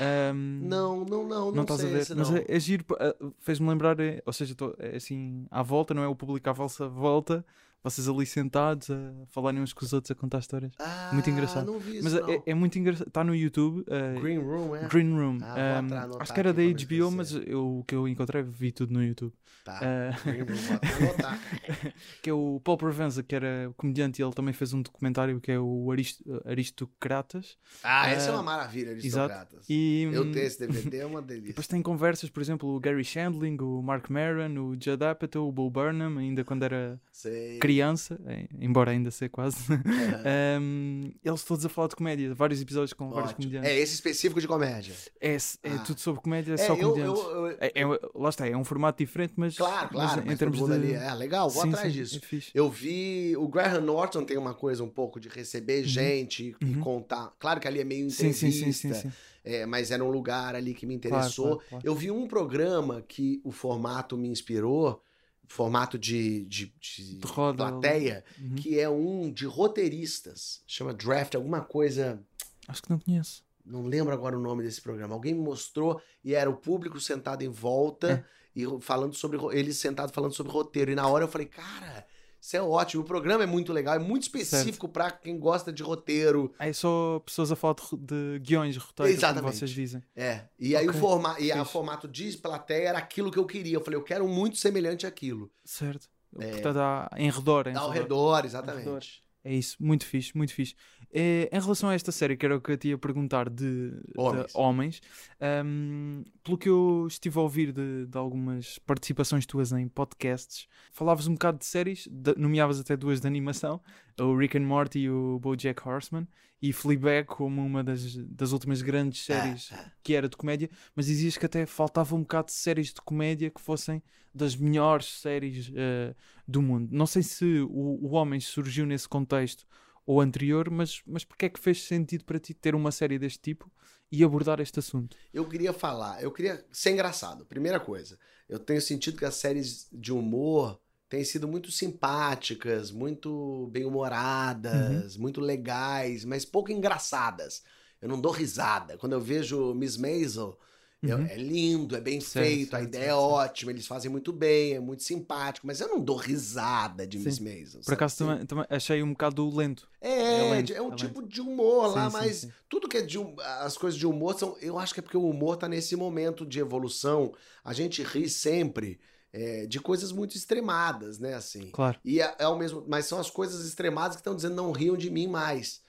[0.00, 3.14] Um, Não, não, não, não, estás sei a ver, esse mas é, é giro, ah,
[3.40, 6.52] fez-me lembrar, é, ou seja, tô- é assim, à volta, não é o público à
[6.54, 7.44] vossa volta,
[7.84, 10.72] vocês ali sentados a falarem uns com os outros, a contar histórias.
[10.78, 11.66] Ah, muito engraçado.
[11.66, 13.84] Não vi isso, Mas é, é muito engraçado, está no YouTube.
[13.88, 14.88] ah, Green Room, é?
[14.88, 15.38] Green Room.
[15.42, 17.52] Ah, Um, acho que era da HBO, mas esquecer.
[17.52, 19.32] eu, o que eu encontrei vi tudo no YouTube.
[19.64, 19.80] Tá.
[19.82, 20.54] Ah, Green Room,
[22.22, 25.50] que é o Paul Provenza, que era comediante, e ele também fez um documentário que
[25.52, 27.56] é o Arist Aristocratas.
[27.82, 29.32] Ah, essa é Ah, uma maravilha, exato.
[29.32, 29.64] aristocratas.
[29.68, 31.48] E Eu hum, tenho esse DVD, é uma delícia.
[31.48, 35.52] depois tem conversas, por exemplo, o Gary Shandling, o Mark Maron, o Judd Apatow, o
[35.52, 37.58] Bo Burnham, ainda quando era Sei.
[37.74, 39.56] Criança, eh, embora ainda seja quase.
[40.24, 40.58] É.
[40.60, 43.44] Um, eles todos a falar de comédia, vários episódios com vários Ótimo.
[43.44, 43.70] comediantes.
[43.70, 44.94] É esse específico de comédia.
[45.20, 45.38] É, é
[45.70, 45.78] Ah.
[45.80, 47.22] tudo sobre comédia, é só eu, comediantes.
[47.22, 50.34] eu, eu- É, é- lá está, é um formato diferente, mas, Claro, claro, mas mas
[50.34, 50.72] em termos de.
[50.72, 50.92] ali.
[50.94, 52.20] É legal, vou Sim, atrás sim, disso.
[52.32, 52.38] É.
[52.54, 53.36] Eu vi.
[53.36, 56.80] O Graham Norton tem uma coisa um pouco de receber gente e Uhum.
[56.80, 57.32] contar.
[57.38, 59.10] Claro que ali é meio entrevista, sim, sim, sim,
[59.44, 61.46] é, mas era um lugar ali que me Claro, interessou.
[61.56, 61.86] claro, claro.
[61.86, 65.02] Eu vi um programa que o formato me inspirou,
[65.48, 67.18] formato de, de, de
[67.54, 68.54] plateia, Uhum.
[68.56, 70.62] que é um de roteiristas.
[70.66, 72.22] Chama Draft, alguma coisa.
[72.66, 73.44] Acho que não conheço.
[73.64, 75.14] Não lembro agora o nome desse programa.
[75.14, 78.24] Alguém me mostrou e era o público sentado em volta
[78.56, 78.60] É.
[78.60, 80.90] e falando sobre eles sentados falando sobre roteiro.
[80.90, 82.06] E na hora eu falei, cara,
[82.46, 83.02] isso é ótimo.
[83.02, 86.52] O programa é muito legal, é muito específico pra quem gosta de roteiro.
[86.58, 89.56] É só pessoas a falar de, ro- de guiões, roteiros, como Exatamente.
[89.56, 90.02] vocês dizem.
[90.14, 90.42] É.
[90.58, 93.76] E aí o forma e formato de plateia era aquilo que eu queria.
[93.76, 95.50] Eu falei, eu quero muito semelhante àquilo.
[95.64, 96.08] Certo.
[96.30, 97.66] Portanto, há em redor.
[97.68, 97.76] Em É.
[97.78, 98.02] Ao redor.
[98.02, 98.46] redor, redor.
[98.46, 99.23] exatamente.
[99.46, 100.74] É isso, muito fixe, muito fixe.
[101.12, 103.90] Eh, em relação a esta série, que era o que eu te ia perguntar de
[103.90, 104.54] de Homens.
[104.54, 105.00] homens,
[105.38, 111.26] ahm, pelo que eu estive a ouvir de, de algumas participações tuas em podcasts, falavas
[111.26, 113.80] um bocado de séries, de- nomeavas até duas de animação,
[114.18, 116.26] o Rick and Morty e o BoJack Horseman,
[116.62, 119.70] e Fleabag como uma das, das últimas grandes séries
[120.02, 123.50] que era de comédia, mas dizias que até faltava um bocado de séries de comédia
[123.50, 124.02] que fossem
[124.34, 126.14] das melhores séries eh,
[126.48, 126.88] do mundo.
[126.90, 129.66] Não sei se o, o Homem surgiu nesse contexto
[130.06, 133.40] ou anterior, mas, mas porque é que fez sentido para ti ter uma série deste
[133.40, 133.70] tipo
[134.10, 135.16] e abordar este assunto?
[135.32, 137.44] Eu queria falar, eu queria ser engraçado.
[137.44, 140.80] Primeira coisa, eu tenho sentido que as séries de humor
[141.14, 147.62] têm sido muito simpáticas, muito bem-humoradas, muito legais, mas pouco engraçadas.
[148.00, 148.98] Eu não dou risada.
[148.98, 150.58] Quando eu vejo Miss Maisel,
[151.06, 151.26] eu- Uhum.
[151.26, 154.32] é lindo, é bem Certo, feito, a certo, ideia certo, é ótima, eles fazem muito
[154.32, 157.18] bem, é muito simpático, mas eu não dou risada de Sim.
[157.18, 157.82] Miss Maisel.
[157.84, 159.88] Por acaso também, também achei um bocado lento.
[160.00, 162.54] É, É é, lento, é um é tipo de humor lá, Sim, sim, mas sim.
[162.68, 165.16] tudo que é de hum- as coisas de humor são, eu acho que é porque
[165.16, 167.34] o humor tá nesse momento de evolução.
[167.64, 169.00] A gente ri sempre
[169.34, 171.68] é, de coisas muito extremadas, né, assim.
[171.72, 171.98] Claro.
[172.04, 174.96] E é, é o mesmo, mas são as coisas extremadas que estão dizendo não riam
[174.96, 175.80] de mim mais.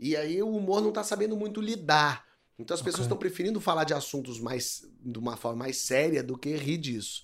[0.00, 2.26] E aí o humor não tá sabendo muito lidar.
[2.58, 6.36] Então as pessoas estão preferindo falar de assuntos mais de uma forma mais séria do
[6.36, 7.22] que rir disso.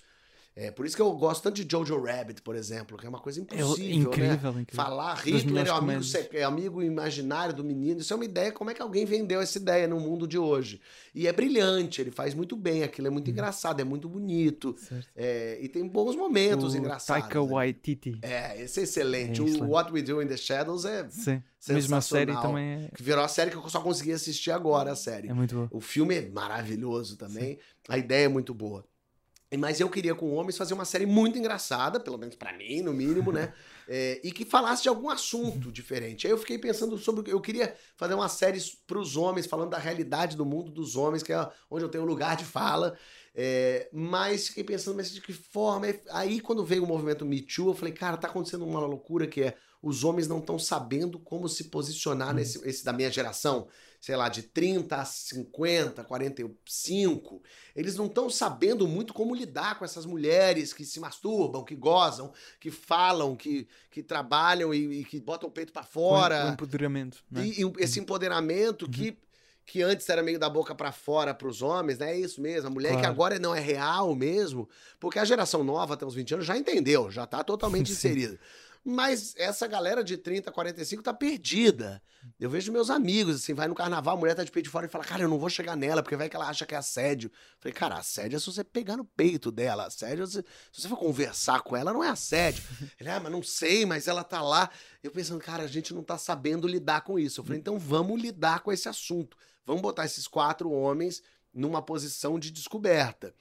[0.57, 3.19] É, por isso que eu gosto tanto de Jojo Rabbit, por exemplo, que é uma
[3.19, 4.61] coisa impossível, É incrível, né?
[4.61, 4.85] incrível.
[4.85, 6.01] Falar Hitler é amigo,
[6.31, 9.57] é amigo imaginário do menino, isso é uma ideia, como é que alguém vendeu essa
[9.57, 10.79] ideia no mundo de hoje?
[11.13, 14.73] E é brilhante, ele faz muito bem, aquilo é muito engraçado, é muito bonito,
[15.13, 17.23] é, e tem bons momentos O engraçados.
[17.23, 17.51] Taika né?
[17.51, 18.17] Waititi.
[18.21, 19.41] É, esse é excelente.
[19.41, 19.69] É o.
[19.69, 21.43] What We Do in the Shadows é Sim.
[21.67, 24.95] Mesmo a série também é, virou a série que eu só consegui assistir agora, a
[24.95, 25.27] série.
[25.27, 25.67] é muito boa.
[25.71, 27.57] O filme é maravilhoso também,
[27.89, 28.85] a ideia é muito boa.
[29.57, 32.93] Mas eu queria com homens fazer uma série muito engraçada, pelo menos pra mim, no
[32.93, 33.53] mínimo, né?
[33.87, 36.25] É, e que falasse de algum assunto diferente.
[36.25, 37.31] Aí eu fiquei pensando sobre.
[37.31, 41.31] Eu queria fazer uma série pros homens, falando da realidade do mundo dos homens, que
[41.31, 42.97] é onde eu tenho lugar de fala.
[43.35, 45.87] É, mas fiquei pensando, mas de que forma?
[46.09, 49.43] Aí quando veio o movimento Me Too, eu falei, cara, tá acontecendo uma loucura que
[49.43, 53.67] é os homens não estão sabendo como se posicionar nesse esse da minha geração,
[54.05, 57.41] sei lá, de 30 a 50, 45.
[57.75, 62.31] Eles não estão sabendo muito como lidar com essas mulheres que se masturbam, que gozam,
[62.59, 66.45] que falam, que, que trabalham e, e que botam o peito Com- fora.
[66.45, 67.23] Com empoderamento.
[67.31, 67.45] Não é?
[67.47, 69.17] E, e esse empoderamento que,
[69.65, 72.11] que antes era meio da boca pra fora pros homens, né?
[72.13, 72.67] É isso mesmo.
[72.67, 73.11] A mulher que Claro.
[73.11, 77.09] agora não é real mesmo, porque a geração nova, até uns 20 anos, já entendeu,
[77.09, 78.39] já tá totalmente inserida.
[78.87, 81.99] Mas essa galera de 30, 45 tá perdida.
[82.39, 84.85] Eu vejo meus amigos, assim, vai no carnaval, a mulher tá de peito de fora
[84.85, 86.77] e fala, cara, eu não vou chegar nela, porque vai que ela acha que é
[86.77, 87.31] assédio.
[87.59, 89.87] Falei, cara, assédio é se você pegar no peito dela.
[89.87, 92.63] Assédio, é se, se você for conversar com ela, não é assédio.
[92.99, 94.69] Ele, ah, mas não sei, mas ela tá lá.
[95.03, 97.41] Eu pensando, cara, a gente não tá sabendo lidar com isso.
[97.41, 99.35] Eu falei, então vamos lidar com esse assunto.
[99.65, 103.33] Vamos botar esses quatro homens numa posição de descoberta.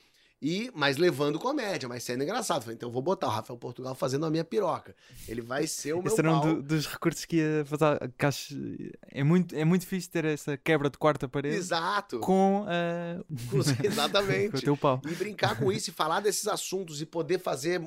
[0.46, 2.60] E, mas levando comédia, mas sendo engraçado.
[2.62, 4.94] Falei, então eu vou botar o Rafael Portugal fazendo a minha piroca.
[5.26, 8.12] Ele vai ser o meu Esse era um do- dos recursos que ia fazer.
[8.18, 8.54] Que acho,
[9.10, 12.18] é, muito, é muito fixe ter essa quebra de quarta parede Exato.
[12.20, 12.66] com,
[13.50, 14.50] Com- Exatamente.
[14.50, 15.00] com o teu pau.
[15.08, 17.80] E brincar com isso e falar desses assuntos e poder fazer.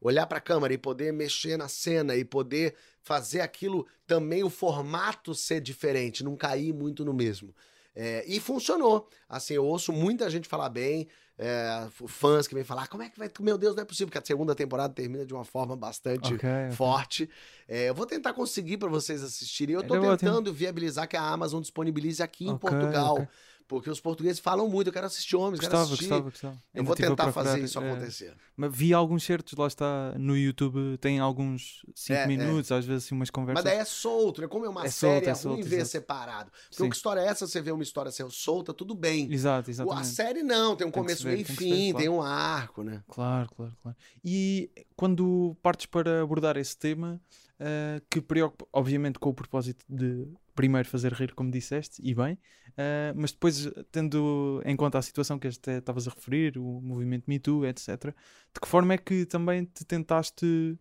[0.00, 5.34] olhar pra câmera e poder mexer na cena e poder fazer aquilo também, o formato
[5.34, 7.54] ser diferente, não cair muito no mesmo.
[7.94, 9.08] É, e funcionou.
[9.28, 11.08] Assim, eu ouço muita gente falar bem,
[11.38, 13.30] é, fãs que vêm falar, como é que vai.
[13.40, 16.48] Meu Deus, não é possível, que a segunda temporada termina de uma forma bastante Ok,
[16.48, 16.70] ok.
[16.72, 17.30] forte.
[17.68, 19.74] É, eu vou tentar conseguir pra vocês assistirem.
[19.76, 20.30] Eu tô Era ótimo.
[20.30, 23.28] tentando viabilizar que a Amazon disponibilize aqui em Ok, Portugal.
[23.68, 26.04] Porque os portugueses falam muito, eu quero assistir homens, quero Gostava, assistir.
[26.08, 26.54] gostava, gostava.
[26.54, 28.34] Eu Ainda vou tentar fazer isso eh, acontecer.
[28.56, 32.26] Mas vi alguns certos, lá está no YouTube, tem alguns 5 É, é.
[32.26, 33.62] minutos, às vezes assim umas conversas.
[33.62, 34.48] Mas daí é solto, né?
[34.48, 35.90] Como é uma É série, solto, é é solto, ver exato.
[35.90, 36.50] separado.
[36.70, 36.88] Porque Sim.
[36.88, 37.46] que história é essa?
[37.46, 39.30] Você vê uma história ser solta, tudo bem.
[39.30, 40.06] Exato, O- A exatamente.
[40.08, 41.98] série não, tem um Tem começo, meio e ver, fim, claro.
[41.98, 43.04] tem um arco, né?
[43.06, 43.96] Claro, claro, claro.
[44.24, 47.20] E quando partes para abordar esse tema,
[47.60, 50.26] eh, que preocupa, obviamente, com o propósito de
[50.56, 52.36] primeiro fazer rir, como disseste, e bem,
[52.76, 57.26] eh, mas depois, tendo em conta a situação que até estavas a referir, o movimento
[57.28, 58.12] Me Too, etc.,
[58.52, 60.76] de que forma é que também te tentaste,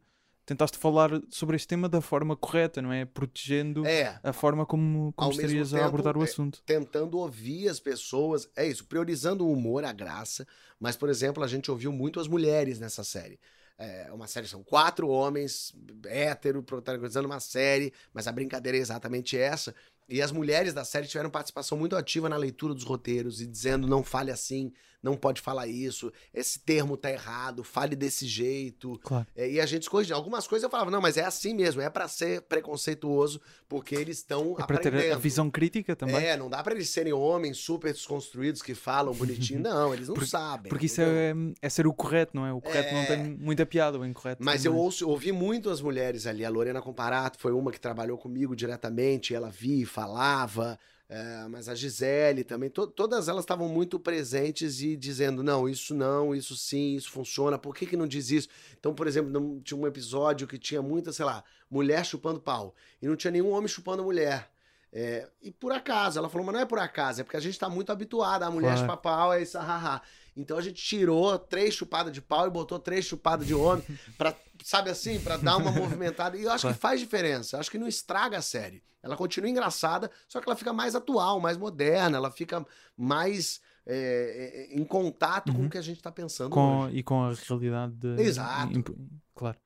[0.47, 3.05] tentaste falar sobre este tema da forma correta, não é?
[3.05, 6.63] Protegendo É, a forma como, como estarias a tempo, abordar o é- assunto.
[6.65, 8.49] tentando ouvir as pessoas.
[8.55, 10.47] É isso, priorizando o humor, a graça.
[10.79, 13.37] Mas, por exemplo, a gente ouviu muito as mulheres nessa série.
[13.79, 15.71] É uma série, são quatro homens
[16.05, 19.73] hétero protagonizando uma série, mas a brincadeira é exatamente essa.
[20.09, 23.87] E as mulheres da série tiveram participação muito ativa na leitura dos roteiros e dizendo
[23.87, 28.99] não fale assim, não pode falar isso, esse termo tá errado, fale desse jeito.
[29.03, 29.27] Claro.
[29.35, 30.15] É, e a gente corrigia.
[30.15, 33.39] Algumas coisas eu falava, não, mas é assim mesmo, é pra ser preconceituoso,
[33.69, 35.19] porque eles estão É para ter a- aprendendo.
[35.19, 36.15] visão crítica também.
[36.25, 39.13] É, não dá pra eles serem homens super desconstruídos que falam
[39.53, 39.59] bonitinho.
[39.59, 40.69] Não, eles não Porque- sabem.
[40.69, 42.51] Porque isso é, é ser o correto, não é?
[42.53, 43.05] O correto não É.
[43.05, 44.43] tem muita piada, o incorreto.
[44.43, 46.43] Mas eu ouço, ouvi muito as mulheres ali.
[46.43, 49.33] A Lorena Comparato foi uma que trabalhou comigo diretamente.
[49.35, 50.77] Ela via e falava.
[51.09, 52.69] É, mas a Gisele também.
[52.69, 57.57] to- todas elas estavam muito presentes e dizendo: não, isso não, isso sim, isso funciona.
[57.57, 58.49] Por que, que não diz isso?
[58.77, 62.75] Então, por exemplo, não- tinha um episódio que tinha muita, sei lá, mulher chupando pau.
[63.01, 64.49] E não tinha nenhum homem chupando mulher.
[64.91, 67.59] É, e por acaso, ela falou, mas não é por acaso, é porque a gente
[67.59, 68.43] tá muito habituado.
[68.43, 68.81] A mulher Claro.
[68.81, 70.01] chupa pau, é isso, haha.
[70.37, 73.83] Então a gente tirou três chupadas de pau e botou três chupadas de homem,
[74.17, 76.37] pra, sabe assim, pra dar uma movimentada.
[76.37, 77.55] E eu acho que faz diferença.
[77.55, 78.83] Eu acho que não estraga a série.
[79.01, 82.65] Ela continua engraçada, só que ela fica mais atual, mais moderna, ela fica
[82.95, 83.59] mais
[83.89, 85.67] é, é, em contato com Uhum.
[85.67, 86.97] o que a gente tá pensando com, hoje.
[86.97, 87.93] e com a realidade.
[87.93, 88.95] de- Exato.
[89.33, 89.57] claro.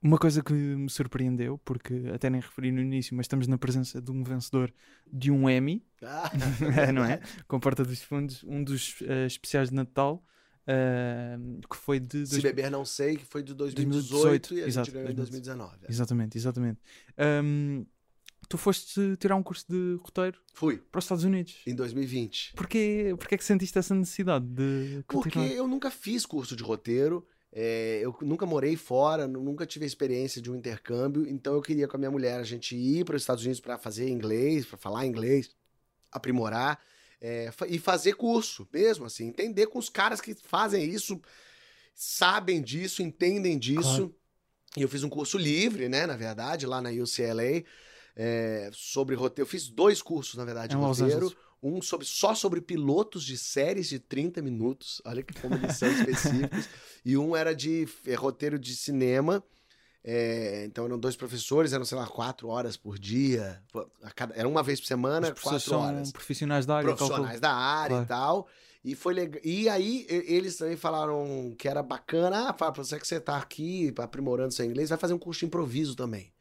[0.00, 4.00] Uma coisa que me surpreendeu, porque até nem referi no início, mas estamos na presença
[4.00, 4.72] de um vencedor
[5.12, 6.30] de um Emmy, Ah,
[6.94, 7.20] não é?
[7.48, 10.24] Com Porta dos Fundos, um dos eh, especiais de Natal,
[10.68, 11.36] eh,
[11.68, 12.24] que foi de.
[12.26, 15.10] Se dois- beber não sei, que foi de 2018, 2018, e a exato, gente ganhou
[15.10, 15.76] em 2019.
[15.82, 15.90] é.
[15.90, 16.80] Exatamente, exatamente.
[17.16, 17.84] Ahm,
[18.48, 21.56] tu foste tirar um curso de roteiro Fui, para os Estados Unidos.
[21.66, 22.52] em 2020.
[22.54, 25.48] Porquê, porquê é que sentiste essa necessidade de Porque continuar?
[25.50, 29.88] eu nunca fiz curso de roteiro É, eu nunca morei fora, nu- nunca tive a
[29.88, 33.16] experiência de um intercâmbio, então eu queria com a minha mulher a gente ir para
[33.16, 35.50] os Estados Unidos para fazer inglês, para falar inglês,
[36.12, 36.78] aprimorar
[37.20, 41.20] é, e fazer curso mesmo, assim, entender com os caras que fazem isso,
[41.94, 43.82] sabem disso, entendem disso.
[43.82, 44.14] Claro.
[44.76, 47.64] E eu fiz um curso livre, né, na verdade, lá na UCLA,
[48.14, 49.42] é, sobre roteiro.
[49.42, 51.34] Eu fiz dois cursos, na verdade, de Em Los roteiro.
[51.62, 55.02] Um sobre, só sobre pilotos de séries de 30 minutos.
[55.04, 56.68] Olha que como eles são específicos.
[57.04, 59.42] E um era de é, roteiro de cinema.
[60.04, 63.60] É, então eram dois professores, eram, sei lá, quatro horas por dia.
[64.14, 66.94] Cada- era uma vez por semana, pessoas quatro são horas profissionais da área.
[66.94, 68.04] profissionais da área Claro.
[68.04, 68.48] e tal.
[68.84, 69.40] E foi legal.
[69.44, 72.48] E aí eles também falaram que era bacana.
[72.48, 75.46] Ah, Fábio, você que você tá aqui aprimorando seu inglês, vai fazer um curso de
[75.46, 76.32] improviso também.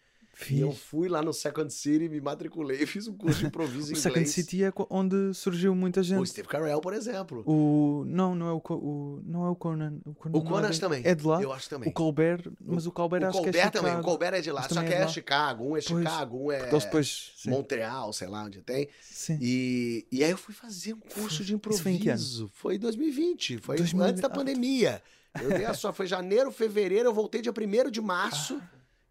[0.49, 0.81] E eu Fiz.
[0.81, 3.97] fui lá no Second City, me matriculei e fiz um curso de improviso em O
[3.97, 4.01] inglês.
[4.01, 6.29] Second City é onde surgiu muita O gente.
[6.29, 7.43] Steve Carell, por exemplo.
[7.45, 8.03] O...
[8.05, 9.21] Não, não é o, o...
[9.25, 9.99] não é o Conan.
[10.05, 11.01] O Conan, O não Conan é, também.
[11.03, 11.41] É de lá.
[11.41, 11.89] Eu acho também.
[11.89, 13.95] O Colbert, mas o Colbert O acho que é Colbert também.
[13.95, 14.01] O.
[14.03, 14.61] Colbert é de lá.
[14.61, 15.07] Mas Só que é é.
[15.07, 15.63] Chicago.
[15.63, 15.85] Um é Pois.
[15.85, 17.33] Chicago, um é Eles depois.
[17.37, 17.49] Sim.
[17.49, 18.87] Montreal, sei lá onde tem.
[19.01, 19.39] sim.
[19.41, 22.19] E, e aí eu fui fazer um curso de Isso foi em que ano?
[22.19, 22.51] improviso.
[22.53, 23.57] Foi em 2020.
[23.57, 25.01] Foi 2000 antes da ah, pandemia.
[25.41, 28.59] Eu dei a só, foi janeiro, fevereiro, eu voltei dia 1 de março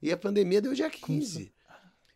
[0.09, 1.53] e a pandemia deu dia 15.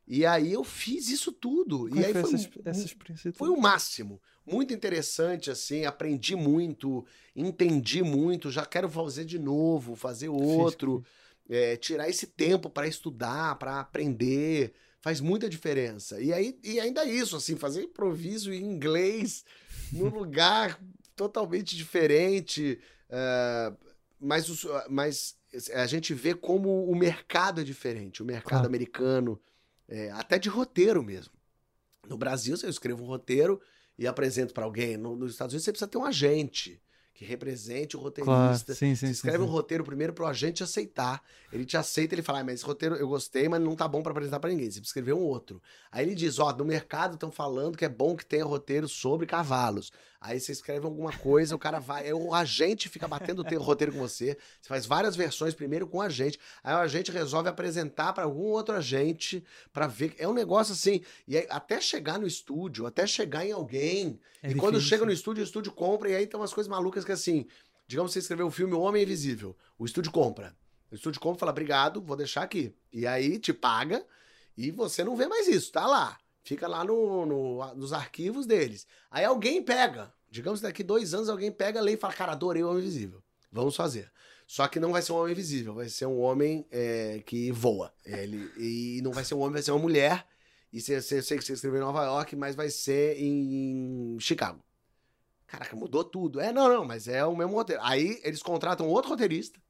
[0.06, 1.88] E aí eu fiz isso tudo.
[1.88, 3.32] Como e é aí que foi foi, essa, essa experiência?
[3.32, 4.20] foi o máximo.
[4.44, 11.04] Muito interessante, assim, aprendi muito, entendi muito, já quero fazer de novo, fazer outro,
[11.48, 16.20] é, tirar esse tempo para estudar, para aprender, faz muita diferença.
[16.20, 19.44] E aí, e ainda isso, assim, fazer improviso em inglês
[19.92, 20.80] num lugar
[21.14, 23.72] totalmente diferente, é,
[24.18, 25.36] mas, os- mas
[25.74, 28.66] a gente vê como o mercado é diferente, o mercado Claro.
[28.66, 29.40] americano,
[29.88, 31.32] é, até de roteiro mesmo.
[32.08, 33.60] No Brasil, se eu escrevo um roteiro
[33.98, 36.80] e apresento para alguém, no- nos Estados Unidos você precisa ter um agente
[37.12, 38.74] que represente o Claro, roteirista.
[38.74, 39.12] sim, sim, Você sim.
[39.12, 39.52] escreve um sim.
[39.52, 41.22] roteiro primeiro pro agente aceitar.
[41.52, 44.02] Ele te aceita, ele fala, ah, mas esse roteiro eu gostei, mas não tá bom
[44.02, 44.66] pra apresentar pra ninguém.
[44.70, 45.60] Você precisa escrever um outro.
[45.92, 49.26] Aí ele diz, ó, no mercado estão falando que é bom que tenha roteiro sobre
[49.26, 49.92] cavalos.
[50.20, 53.54] Aí você escreve alguma coisa, o cara vai, aí o agente fica batendo o te-
[53.56, 54.36] roteiro com você.
[54.60, 56.38] Você faz várias versões primeiro com o agente.
[56.62, 59.42] Aí o agente resolve apresentar pra algum outro agente
[59.72, 60.14] pra ver.
[60.18, 61.00] É um negócio assim.
[61.26, 64.20] E aí, até chegar no estúdio, até chegar em alguém.
[64.42, 64.88] É e quando difícil.
[64.90, 67.46] chega no estúdio, o estúdio compra, e aí tem umas coisas malucas que assim.
[67.88, 69.56] Digamos que você escreveu o filme Homem Invisível.
[69.78, 70.54] O estúdio compra.
[70.92, 72.74] O estúdio compra e fala, obrigado, vou deixar aqui.
[72.92, 74.04] E aí te paga
[74.56, 76.18] e você não vê mais isso, tá lá.
[76.50, 78.84] Fica lá no, no- nos arquivos deles.
[79.08, 80.12] Aí alguém pega.
[80.28, 82.82] Digamos que daqui dois anos alguém pega a lei e fala, cara, adorei o Homem
[82.82, 83.22] Invisível.
[83.52, 84.10] Vamos fazer.
[84.48, 87.94] Só que não vai ser um homem invisível, vai ser um homem é, que voa.
[88.04, 90.26] Ele, e não vai ser um homem, vai ser uma mulher.
[90.72, 94.60] E eu sei que você escreveu em Nova York, mas vai ser em Chicago.
[95.46, 96.40] Caraca, mudou tudo.
[96.40, 97.80] É, não, não, mas é o mesmo roteiro.
[97.84, 99.60] Aí eles contratam outro roteirista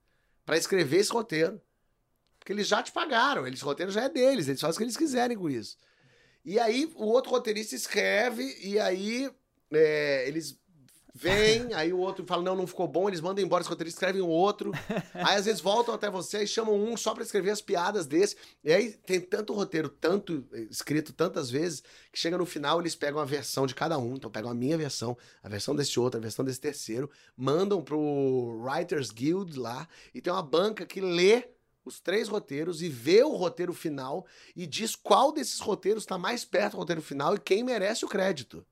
[0.46, 1.60] pra escrever esse roteiro.
[2.38, 4.96] Porque eles já te pagaram, esse roteiro já é deles, eles fazem o que eles
[4.96, 5.76] quiserem com isso.
[6.44, 9.30] E aí o outro roteirista escreve, e aí
[9.72, 10.58] é, eles
[11.14, 14.22] vêm, aí o outro fala, não, não ficou bom, eles mandam embora esse roteirista, escrevem
[14.22, 14.72] um outro.
[15.14, 18.36] Aí às vezes voltam até você e chamam um só pra escrever as piadas desse.
[18.64, 21.82] E aí tem tanto roteiro, tanto eh, escrito tantas vezes,
[22.12, 24.14] que chega no final eles pegam a versão de cada um.
[24.14, 28.62] Então pegam a minha versão, a versão desse outro, a versão desse terceiro, mandam pro
[28.62, 31.44] Writers Guild lá, e tem uma banca que lê
[31.90, 34.26] os três roteiros e vê o roteiro final
[34.56, 38.08] e diz qual desses roteiros está mais perto do roteiro final e quem merece o
[38.08, 38.64] crédito.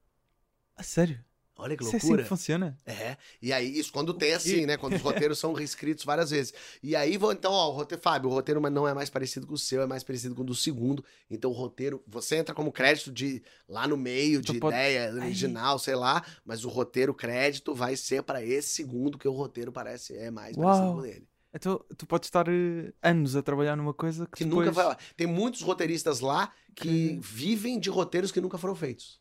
[0.76, 1.22] Ah, sério?
[1.60, 2.22] Olha que Isso é assim loucura.
[2.22, 2.78] que funciona?
[2.86, 4.76] É, e aí, isso quando tem assim, né?
[4.76, 6.54] Quando os roteiros são reescritos várias vezes.
[6.80, 9.54] E aí, vou, então, ó, o roteiro, Fábio, o roteiro não é mais parecido com
[9.54, 11.04] o seu, é mais parecido com o do segundo.
[11.28, 15.12] Então, o roteiro, você entra como crédito de lá no meio, de Tu pode- ideia
[15.12, 19.72] original, sei lá, mas o roteiro crédito vai ser para esse segundo, que o roteiro
[19.72, 20.94] parece é mais parecido Uau.
[20.98, 21.26] com ele.
[21.54, 24.66] Então tu podes estar eh, anos a trabalhar numa coisa que, Que depois...
[24.66, 24.98] nunca vai lá.
[25.16, 29.20] Tem muitos roteiristas lá que Que- vivem de roteiros que nunca foram feitos.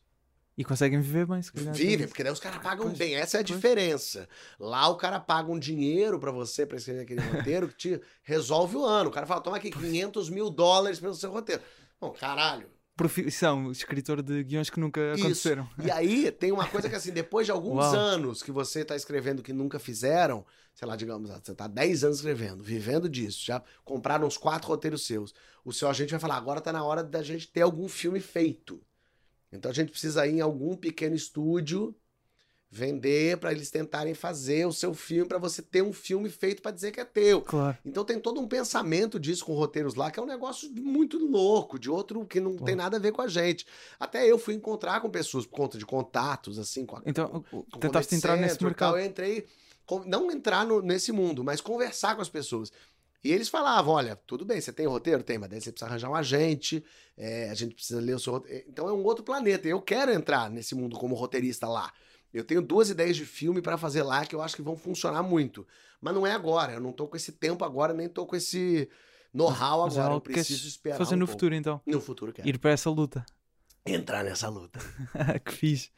[0.56, 1.72] E conseguem viver bem, se calhar.
[1.72, 3.14] Vivem, porque daí os caras pagam Pois, bem.
[3.14, 3.54] Essa é a pois.
[3.54, 4.28] diferença.
[4.58, 8.76] Lá o cara paga um dinheiro pra você pra escrever aquele roteiro que te resolve
[8.76, 9.08] o ano.
[9.08, 11.62] O cara fala, toma aqui 500 mil dólares pelo seu roteiro.
[12.00, 12.68] Bom, caralho.
[12.98, 15.20] Profissão, escritor de guiões que nunca Isso.
[15.20, 15.70] aconteceram.
[15.84, 17.94] E aí tem uma coisa que assim, depois de alguns Uau.
[17.94, 20.44] anos que você tá escrevendo que nunca fizeram,
[20.74, 25.06] sei lá, digamos, você tá 10 anos escrevendo, vivendo disso, já compraram uns quatro roteiros
[25.06, 25.32] seus.
[25.64, 28.82] O seu agente vai falar, agora tá na hora da gente ter algum filme feito.
[29.52, 31.94] Então a gente precisa ir em algum pequeno estúdio
[32.70, 36.70] vender pra eles tentarem fazer o seu filme pra você ter um filme feito pra
[36.70, 37.40] dizer que é teu.
[37.40, 37.78] Claro.
[37.84, 41.78] Então tem todo um pensamento disso com roteiros lá, que é um negócio muito louco,
[41.78, 42.76] de outro que não tem Claro.
[42.76, 43.66] nada a ver com a gente.
[43.98, 47.62] Até eu fui encontrar com pessoas por conta de contatos, assim, com a, Então, com
[47.78, 48.98] tentaste Comedy entrar nesse e tal, mercado.
[48.98, 49.46] Eu entrei
[49.86, 52.70] com- não entrar no- nesse mundo, mas conversar com as pessoas.
[53.24, 55.22] E eles falavam: olha, tudo bem, você tem roteiro?
[55.22, 56.84] Tem, mas daí você precisa arranjar um agente,
[57.16, 58.64] é, a gente precisa ler o seu roteiro.
[58.68, 59.66] Então é um outro planeta.
[59.66, 61.92] Eu quero entrar nesse mundo como roteirista lá.
[62.32, 65.22] Eu tenho duas ideias de filme pra fazer lá que eu acho que vão funcionar
[65.22, 65.66] muito.
[66.00, 66.72] Mas não é agora.
[66.74, 68.88] Eu não tô com esse tempo agora, nem tô com esse
[69.32, 70.14] know-how é agora.
[70.14, 70.98] Eu preciso esperar.
[70.98, 71.38] Fazer um no pouco.
[71.38, 71.80] futuro então.
[71.86, 72.48] No futuro, quero.
[72.48, 73.24] Ir para essa luta.
[73.84, 74.78] Entrar nessa luta.
[75.44, 75.90] que fixe.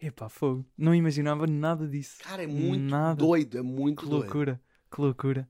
[0.00, 0.64] Epá, fogo.
[0.76, 2.18] Não imaginava nada disso.
[2.22, 3.16] Cara, é muito Nada.
[3.16, 3.58] doido.
[3.58, 4.22] É muito Que doido.
[4.22, 4.60] loucura,
[4.92, 5.48] que loucura.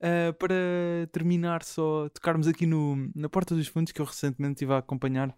[0.00, 0.54] Ah, para
[1.12, 5.36] terminar, só tocarmos aqui no, na Porta dos Fundos, que eu recentemente estive a acompanhar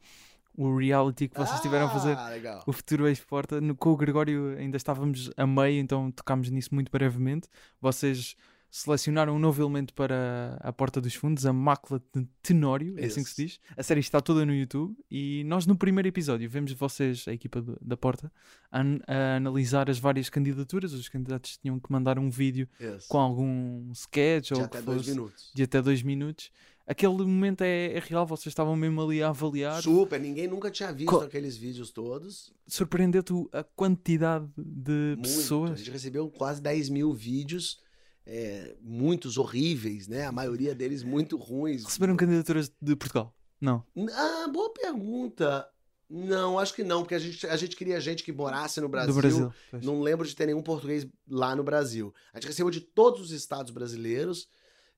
[0.57, 2.63] o reality que vocês estiveram a fazer, Ah, legal.
[2.67, 3.61] o Futuro Ex-Porta.
[3.79, 7.49] Com o Gregório ainda estávamos a meio, então tocámos nisso muito brevemente.
[7.81, 8.37] Vocês
[8.71, 13.23] selecionaram um novo elemento para a Porta dos Fundos, a Mácula de Tenório, é assim
[13.23, 13.61] que se diz.
[13.77, 17.63] A série está toda no YouTube e nós no primeiro episódio vemos vocês, a equipa
[17.63, 18.33] do- da Porta,
[18.73, 20.93] a, a analisar as várias candidaturas.
[20.93, 22.69] Os candidatos tinham que mandar um vídeo
[23.09, 25.53] com algum sketch De ou até que dois fosse, minutos.
[25.55, 26.51] de até dois minutos.
[26.87, 29.83] Aquele momento é, é real, vocês estavam mesmo ali a avaliar.
[29.83, 32.53] Super, ninguém nunca tinha visto Co- aqueles vídeos todos.
[32.67, 35.21] Surpreendeu-te a quantidade de Muito.
[35.21, 35.79] A pessoas.
[35.79, 37.81] gente recebeu quase 10 mil vídeos,
[38.27, 40.27] é, muitos horríveis, né?
[40.27, 41.85] A maioria deles muito ruins.
[41.85, 43.35] Receberam candidaturas de Portugal?
[43.59, 43.83] Não.
[44.13, 45.67] Ah, boa pergunta.
[46.11, 49.15] Não, acho que não, porque a gente, a gente queria gente que morasse no Brasil.
[49.15, 49.53] Do Brasil.
[49.71, 49.83] pois.
[49.85, 52.13] Não lembro de ter nenhum português lá no Brasil.
[52.35, 54.47] A gente recebeu de todos os estados brasileiros.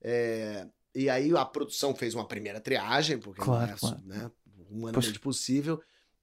[0.02, 0.66] é,
[0.96, 4.00] e aí a produção fez uma primeira triagem, porque Claro, é claro.
[4.04, 4.30] né,
[4.70, 5.80] humanamente possível.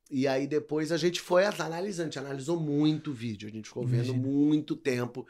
[0.09, 3.67] E aí depois a gente foi analisando, a gente analisou muito o vídeo, a gente
[3.67, 4.27] ficou vendo Imagino.
[4.27, 5.25] muito tempo.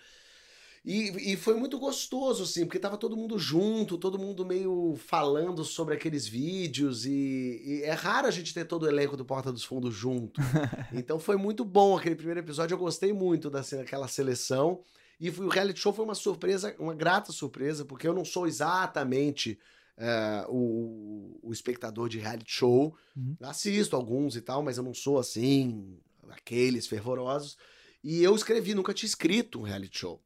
[0.86, 5.64] E, e foi muito gostoso, assim, porque tava todo mundo junto, todo mundo meio falando
[5.64, 7.06] sobre aqueles vídeos.
[7.06, 10.42] E, e é raro a gente ter todo o elenco do Porta dos Fundos junto.
[10.92, 12.76] Então foi muito bom aquele primeiro episódio.
[12.76, 14.82] Eu gostei muito daquela seleção.
[15.24, 19.58] E o reality show foi uma surpresa, uma grata surpresa, porque eu não sou exatamente
[19.96, 22.94] é, o, o espectador de reality show.
[23.16, 23.38] Uhum.
[23.40, 25.98] Assisto alguns e tal, mas eu não sou assim,
[26.30, 27.58] aqueles fervorosos.
[28.04, 30.22] E eu escrevi, nunca tinha escrito um reality show.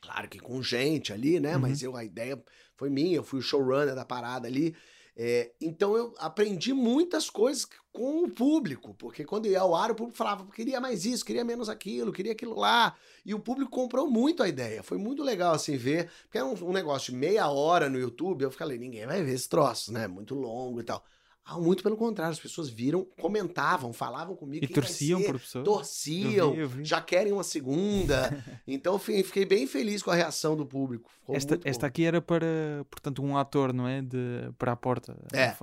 [0.00, 1.54] Claro que com gente ali, né?
[1.54, 1.60] Uhum.
[1.60, 2.42] Mas eu, a ideia
[2.74, 4.74] foi minha, eu fui o showrunner da parada ali.
[5.16, 9.94] É, então eu aprendi muitas coisas com o público, porque quando ia ao ar, o
[9.94, 12.96] público falava, queria mais isso, queria menos aquilo, queria aquilo lá.
[13.24, 14.82] E o público comprou muito a ideia.
[14.82, 18.42] Foi muito legal assim ver, porque era um, um negócio de meia hora no YouTube.
[18.42, 20.08] Eu falei, ninguém vai ver esse troço, né?
[20.08, 21.04] Muito longo e tal.
[21.46, 24.64] Ah, muito pelo contrário, as pessoas viram, comentavam, falavam comigo.
[24.64, 25.64] E "Quem vai torciam ser?" por pessoas.
[25.64, 26.84] torciam, Eu vi, eu vi.
[26.84, 28.42] já querem uma segunda.
[28.66, 31.08] então fi- fiquei bem feliz com a reação do público.
[31.20, 31.86] Ficou Esta, esta bom.
[31.86, 34.02] aqui era para, portanto, um ator, não é?
[34.02, 35.16] De, para a porta.
[35.32, 35.54] É.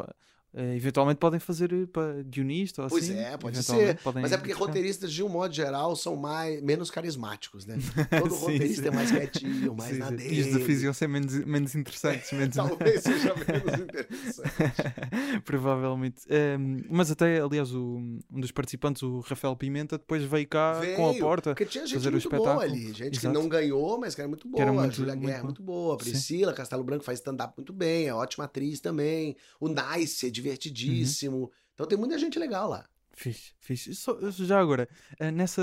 [0.53, 3.17] eh, eventualmente podem fazer eh, para guionista ou Pois assim.
[3.19, 3.99] é, pode ser.
[4.15, 4.65] Mas é porque buscar.
[4.67, 7.77] roteiristas, de um modo geral, são mais, menos carismáticos, né?
[8.19, 8.87] Todo Sim, roteirista sim.
[8.87, 10.35] é mais quietinho, mais Sim, na dele.
[10.35, 12.31] E os desafios iam ser menos, menos interessantes.
[12.33, 12.55] menos...
[12.55, 15.41] Talvez seja menos interessante.
[15.45, 16.21] Provavelmente.
[16.29, 17.97] Ehm, mas até, aliás, o-
[18.31, 21.51] um dos participantes, o Rafael Pimenta, depois veio cá com a Veio, porta.
[21.51, 22.61] Porque tinha gente fazer o muito boa espetáculo.
[22.71, 22.93] ali.
[22.93, 23.33] Gente que Exato.
[23.33, 24.61] não ganhou, mas que era muito boa.
[24.61, 25.95] era a muito- Júlia muito Guerra, é muito boa.
[25.95, 25.97] A.
[25.97, 28.07] Priscila Castelo Branco faz stand-up muito bem.
[28.07, 29.35] É ótima atriz também.
[29.59, 31.37] O Nice é divertidíssimo.
[31.37, 31.49] Uhum.
[31.73, 32.85] Então tem muita gente legal lá.
[33.13, 33.95] Fixe, fixe.
[33.95, 34.87] Só- já agora,
[35.19, 35.61] eh, nessa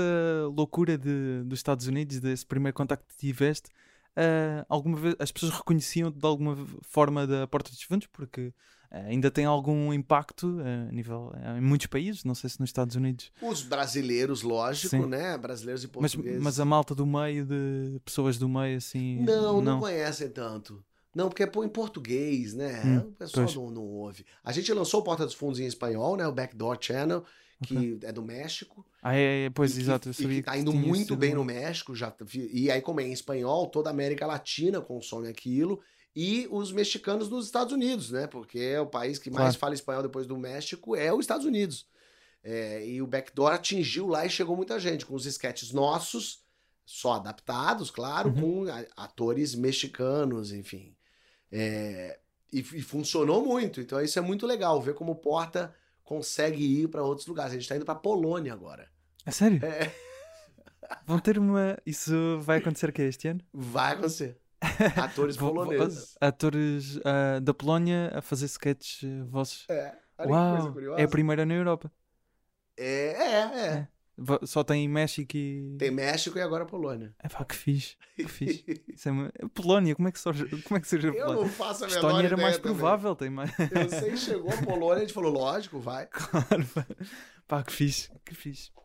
[0.55, 3.69] loucura de, dos Estados Unidos, desse primeiro contacto que tiveste,
[4.15, 8.07] eh, alguma vez as pessoas reconheciam de alguma forma da Porta dos Fundos?
[8.07, 8.53] Porque
[8.91, 12.59] eh, ainda tem algum impacto eh, a nível eh, em muitos países, não sei se
[12.59, 15.05] nos Estados Unidos, Os brasileiros, lógico, Sim.
[15.07, 15.37] né?
[15.37, 16.41] Brasileiros e mas, portugueses.
[16.41, 19.21] mas a malta do meio, de pessoas do meio, assim.
[19.23, 20.83] Não, não, conhecem tanto.
[21.13, 22.81] Não, porque é em português, né?
[22.85, 23.55] Hum, o pessoal pois.
[23.55, 24.25] não, não ouve.
[24.43, 26.27] A gente lançou o Porta dos Fundos em espanhol, né?
[26.27, 27.23] O Backdoor Channel,
[27.63, 28.85] que é do México.
[29.01, 30.09] Ah, é, é, pois, e que, exato.
[30.19, 31.95] Eu e que tá que indo muito bem no México.
[31.95, 35.81] Já, e aí, como é em espanhol, toda a América Latina consome aquilo.
[36.15, 38.27] E os mexicanos nos Estados Unidos, né?
[38.27, 39.59] Porque é o país que mais Claro.
[39.59, 41.85] fala espanhol depois do México é os Estados Unidos.
[42.43, 46.41] É, e o Backdoor atingiu lá e chegou muita gente, com os sketches nossos,
[46.85, 48.65] só adaptados, claro, Uhum.
[48.65, 50.95] com atores mexicanos, enfim.
[51.51, 52.19] É,
[52.51, 53.81] e, e funcionou muito.
[53.81, 55.73] Então isso é muito legal, ver como o Porta
[56.03, 57.53] consegue ir para outros lugares.
[57.53, 58.89] A gente tá indo pra Polônia agora.
[59.25, 59.63] É sério?
[59.63, 59.91] É,
[61.05, 61.77] Vão ter uma.
[61.85, 63.41] Isso vai acontecer que este ano?
[63.53, 64.37] vai acontecer.
[64.97, 66.15] Atores poloneses.
[66.19, 69.65] Atores ah, da Polónia a fazer sketches eh, vossos.
[69.69, 70.57] É, olha que Uau!
[70.57, 71.01] coisa curiosa.
[71.01, 71.91] É a primeira na Europa.
[72.77, 73.73] É, é, é.
[73.75, 73.87] Va-
[74.43, 75.75] Só tem México e.
[75.77, 77.13] Tem México e agora Polônia.
[77.23, 77.95] É pá, que fixe.
[78.15, 78.63] Que fixe.
[79.05, 81.85] É uma- Polónia, como é que surge, como é que surge a Eu não faço
[81.85, 82.73] a menor Estónia era mais também.
[82.77, 83.51] provável, tem mais.
[83.59, 86.07] Eu sei que chegou a Polônia, a gente falou, lógico, vai.
[86.11, 86.67] Claro,
[87.47, 88.71] pá, que fixe, que fixe.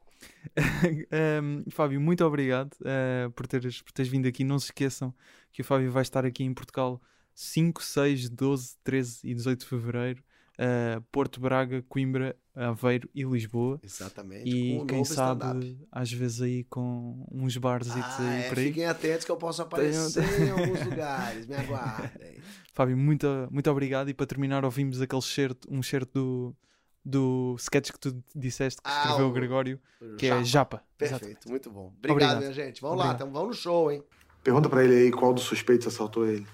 [1.43, 4.45] Um, Fábio, muito obrigado uh, por, teres, por teres vindo aqui.
[4.45, 5.15] Não se esqueçam
[5.53, 7.01] que o Fábio vai estar aqui em Portugal
[7.35, 10.23] 5, 6, 12, 13 e 18 de fevereiro.
[10.55, 13.81] Uh, Porto Braga, Coimbra, Aveiro e Lisboa.
[13.83, 14.49] Exatamente.
[14.49, 18.67] E um quem sabe, às vezes aí com uns bars Ah, aí é, por aí.
[18.67, 21.47] fiquem atentos que eu posso aparecer em alguns lugares.
[21.47, 22.39] Me aguardem.
[22.73, 24.09] Fábio, muito, muito obrigado.
[24.09, 26.57] E para terminar, ouvimos aquele certo, um certo do,
[27.05, 29.81] do sketch que tu disseste que Ah, escreveu o o- Gregório,
[30.19, 30.41] que Japa.
[30.41, 30.83] é Japa.
[30.97, 31.93] Perfeito, muito bom.
[31.99, 32.39] Obrigado, Obrigado.
[32.39, 32.81] minha gente.
[32.81, 33.29] Vamos lá, Obrigado.
[33.29, 34.03] então, vamos no show, hein?
[34.43, 36.47] Pergunta pra ele aí qual dos suspeitos assaltou ele.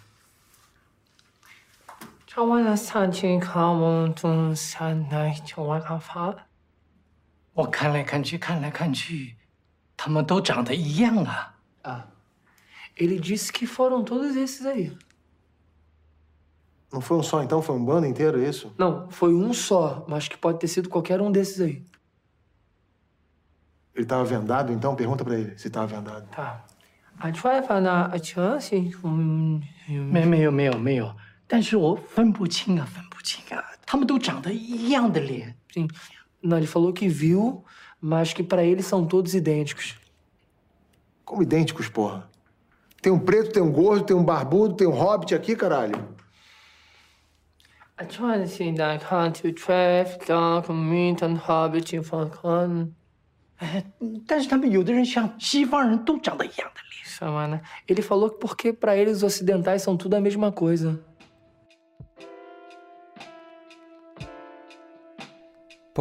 [2.30, 6.36] 唱完了三千卡梦中山来就往上发。
[7.53, 9.36] 我看来看去，看来看去，
[9.95, 11.55] 他们都长得一样啊。
[11.84, 12.03] Ah,
[12.95, 14.97] ele disse que foram todos esses aí.
[16.91, 17.61] Não foi um só, então?
[17.61, 18.73] Foi um bando inteiro, isso?
[18.78, 21.86] Não, foi um só, mas que pode ter sido qualquer um desses aí.
[23.93, 24.95] Ele tava vendado, então?
[24.95, 26.28] Pergunta pra ele se tava vendado.
[26.30, 26.65] Tá.
[27.17, 28.76] A gente vai falar a chance.
[29.03, 31.15] Hum, 没没有没有没有，
[31.49, 35.55] 但是我分不清啊，分不清啊，他们都长得一样的脸。
[35.73, 35.88] sim.
[36.41, 37.63] Não, ele falou que viu,
[37.99, 39.95] mas que pra ele são todos idênticos.
[41.23, 42.30] Como idênticos, porra.
[43.01, 46.15] Tem um preto, tem um gordo, tem um barbudo, tem um hobbit aqui, caralho.
[47.97, 52.93] A chance da country traffic, da community hobbit for con.
[53.57, 53.86] 哎，
[54.28, 57.05] 但是他们有的人像西方人都长得一样的脸。
[57.05, 57.61] Chama, né?
[57.88, 60.99] Ele falou que porque pra eles os ocidentais são tudo a mesma coisa.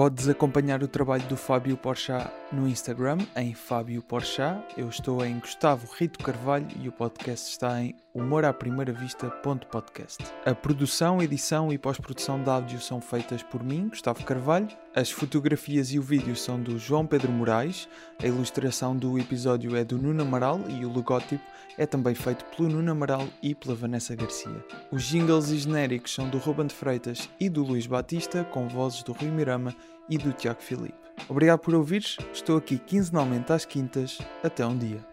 [0.01, 4.63] Podes acompanhar o trabalho do Fábio Porchat no Instagram, em Fábio Porchat.
[4.77, 10.23] Eu estou em Gustavo Rito Carvalho e o podcast está em humoraprimeiravista.podcast.
[10.45, 14.67] A produção, edição e pós-produção de áudio são feitas por mim, Gustavo Carvalho.
[14.95, 17.87] As fotografias e o vídeo são do João Pedro Moraes.
[18.21, 21.43] A ilustração do episódio é do Nuno Amaral e o logótipo
[21.77, 24.63] é também feito pelo Nuno Amaral e pela Vanessa Garcia.
[24.91, 29.03] Os jingles e genéricos são do Ruben de Freitas e do Luís Batista, com vozes
[29.03, 29.73] do Rui Mirama
[30.09, 30.93] e do Tiago Filipe.
[31.27, 34.19] Obrigado por ouvires, estou aqui quinzenalmente às quintas.
[34.43, 35.05] Até um dia.